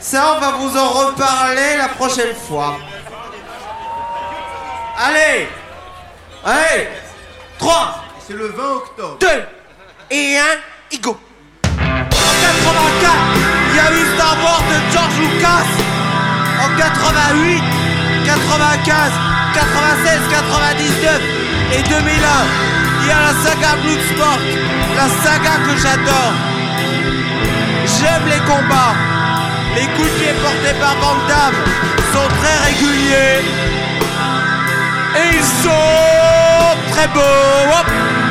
Ça, 0.00 0.34
on 0.36 0.40
va 0.40 0.50
vous 0.52 0.76
en 0.76 0.88
reparler 0.88 1.76
la 1.76 1.88
prochaine 1.88 2.34
fois. 2.34 2.76
Allez 4.96 5.48
Allez 6.44 6.88
3 7.58 8.04
C'est 8.26 8.32
le 8.32 8.48
20 8.48 8.64
octobre. 8.64 9.18
2 9.20 9.26
et 10.10 10.38
1, 10.38 10.42
et 10.92 10.98
go 10.98 11.16
En 11.64 11.74
84, 11.74 13.14
il 13.70 13.76
y 13.76 13.80
a 13.80 13.92
eu 13.92 14.14
Star 14.14 14.36
Wars 14.42 14.62
de 14.62 14.92
George 14.92 15.18
Lucas. 15.20 15.66
En 16.62 16.68
88, 16.76 17.62
95, 18.28 19.12
96, 19.54 20.20
99 20.28 21.20
et 21.72 21.82
2001, 21.82 22.08
il 23.00 23.08
y 23.08 23.10
a 23.10 23.20
la 23.20 23.32
saga 23.42 23.76
Bloodsport, 23.82 24.40
la 24.96 25.08
saga 25.24 25.56
que 25.64 25.74
j'adore. 25.80 26.34
J'aime 27.86 28.26
les 28.28 28.40
combats. 28.40 28.94
Les 29.74 29.86
coups 29.96 30.12
de 30.12 30.18
pied 30.18 30.34
portés 30.42 30.76
par 30.78 30.94
Van 31.00 31.16
Damme 31.26 31.56
sont 32.12 32.28
très 32.40 32.56
réguliers. 32.68 33.40
Et 35.16 35.36
ils 35.36 35.44
sont 35.62 36.92
très 36.92 37.08
beaux. 37.08 38.27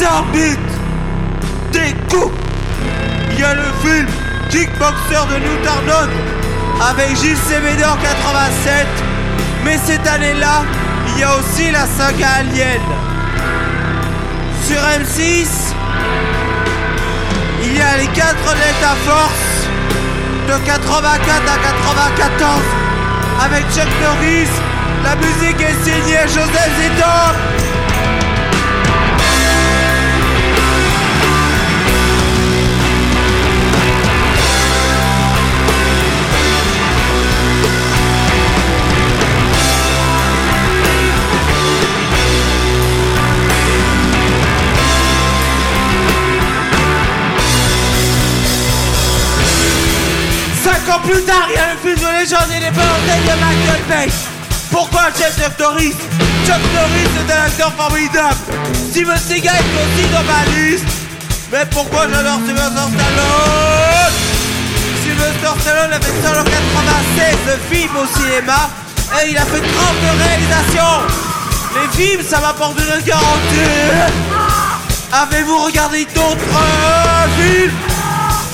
Des 0.00 0.06
orbites, 0.06 0.58
des 1.72 1.94
coups. 2.08 2.32
Il 3.32 3.40
y 3.40 3.42
a 3.42 3.54
le 3.54 3.64
film 3.82 4.06
Kickboxer 4.48 5.26
de 5.30 5.38
New 5.38 5.56
Tarnon 5.62 6.08
avec 6.88 7.16
Gilles 7.16 7.36
Cémédé 7.36 7.84
en 7.84 7.96
87. 7.96 8.86
Mais 9.64 9.78
cette 9.84 10.06
année-là, 10.06 10.62
il 11.08 11.20
y 11.20 11.22
a 11.22 11.36
aussi 11.36 11.70
la 11.70 11.86
saga 11.86 12.28
Alien. 12.38 12.80
Sur 14.66 14.80
M6, 14.80 15.48
il 17.64 17.76
y 17.76 17.80
a 17.80 17.96
les 17.98 18.06
4 18.06 18.34
Delta 18.34 18.94
Force 19.04 19.68
de 20.48 20.64
84 20.64 21.10
à 21.10 21.58
94 21.98 22.62
avec 23.44 23.64
Chuck 23.74 23.88
Norris. 24.02 24.48
La 25.04 25.16
musique 25.16 25.60
est 25.60 25.84
signée 25.84 26.22
Joseph 26.26 26.70
Zidane. 26.80 27.59
Cinq 50.86 51.02
plus 51.02 51.22
tard, 51.22 51.46
il 51.48 51.54
y 51.54 51.58
a 51.58 51.72
le 51.72 51.78
film 51.78 51.98
de 51.98 52.20
légende 52.20 52.50
et 52.56 52.60
les 52.60 52.70
volontés 52.70 53.20
de 53.24 53.34
Michael 53.40 53.82
Bay. 53.88 54.12
Pourquoi 54.70 55.02
Jeff 55.16 55.36
Norris 55.58 55.94
Chuck 56.46 56.62
Norris 56.74 57.10
est 57.18 57.32
un 57.32 57.44
acteur 57.46 57.72
formidable. 57.74 58.36
Steven 58.90 59.18
Seagal 59.18 59.54
est 59.56 59.76
aussi 59.80 60.08
dans 60.08 60.22
ma 60.24 60.44
liste. 60.56 60.84
Mais 61.52 61.66
pourquoi 61.70 62.06
j'adore 62.08 62.38
Sylvester 62.46 62.86
Stallone? 62.94 64.12
Sylvester 65.02 65.60
Stallone 65.60 65.92
a 65.92 66.00
fait 66.00 66.26
seul 66.26 66.38
en 66.38 66.44
96 66.44 67.36
de 67.46 67.74
films 67.74 67.96
au 67.96 68.06
cinéma 68.18 68.70
et 69.20 69.30
il 69.30 69.36
a 69.36 69.44
fait 69.44 69.60
30 69.60 69.66
de 69.66 70.22
réalisations. 70.22 71.00
Les 71.74 71.88
films, 71.98 72.22
ça 72.22 72.40
m'apporte 72.40 72.78
une 72.78 73.04
garantie. 73.04 73.70
Avez-vous 75.12 75.58
regardé 75.64 76.04
d'autres 76.14 76.36
euh, 76.54 77.26
films? 77.36 77.72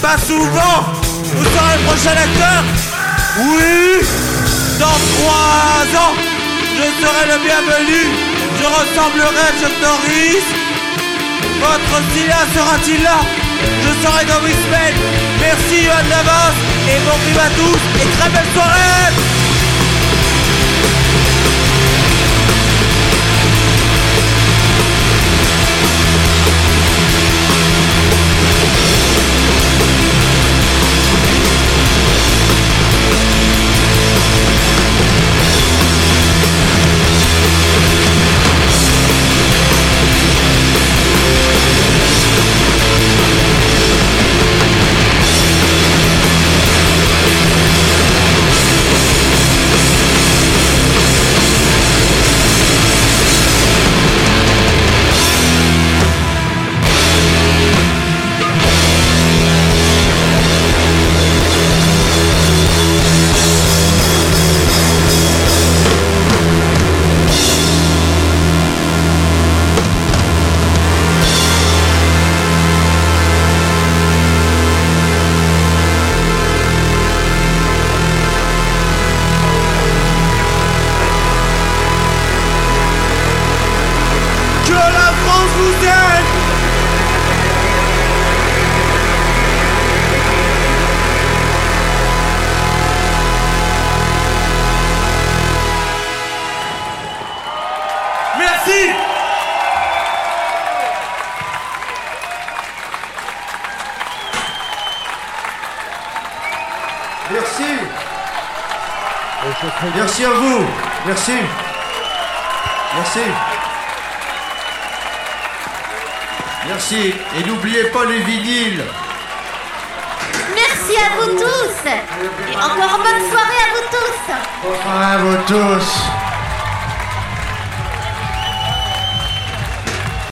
Pas 0.02 0.16
souvent. 0.18 0.95
Vous 1.34 1.44
serez 1.44 1.76
le 1.78 1.84
prochain 1.86 2.10
acteur 2.10 2.62
Oui 3.38 4.00
Dans 4.78 4.98
trois 5.14 6.00
ans, 6.02 6.14
je 6.76 6.86
serai 7.02 7.24
le 7.32 7.38
bienvenu. 7.44 8.00
Je 8.58 8.64
ressemblerai 8.64 9.46
à 9.48 9.60
Chuck 9.60 9.74
Norris. 9.82 10.44
Votre 11.60 12.02
Scylla 12.12 12.40
sera-t-il 12.54 13.02
là? 13.02 13.18
Je 13.82 14.06
serai 14.06 14.24
dans 14.24 14.40
semaines. 14.64 15.00
Merci 15.40 15.84
Yoann 15.84 16.06
d'avance 16.08 16.58
et 16.88 16.98
bon 17.04 17.18
film 17.26 17.38
à 17.38 17.50
tous 17.50 17.80
et 18.02 18.18
très 18.18 18.30
belle 18.30 18.52
soirée 18.54 19.35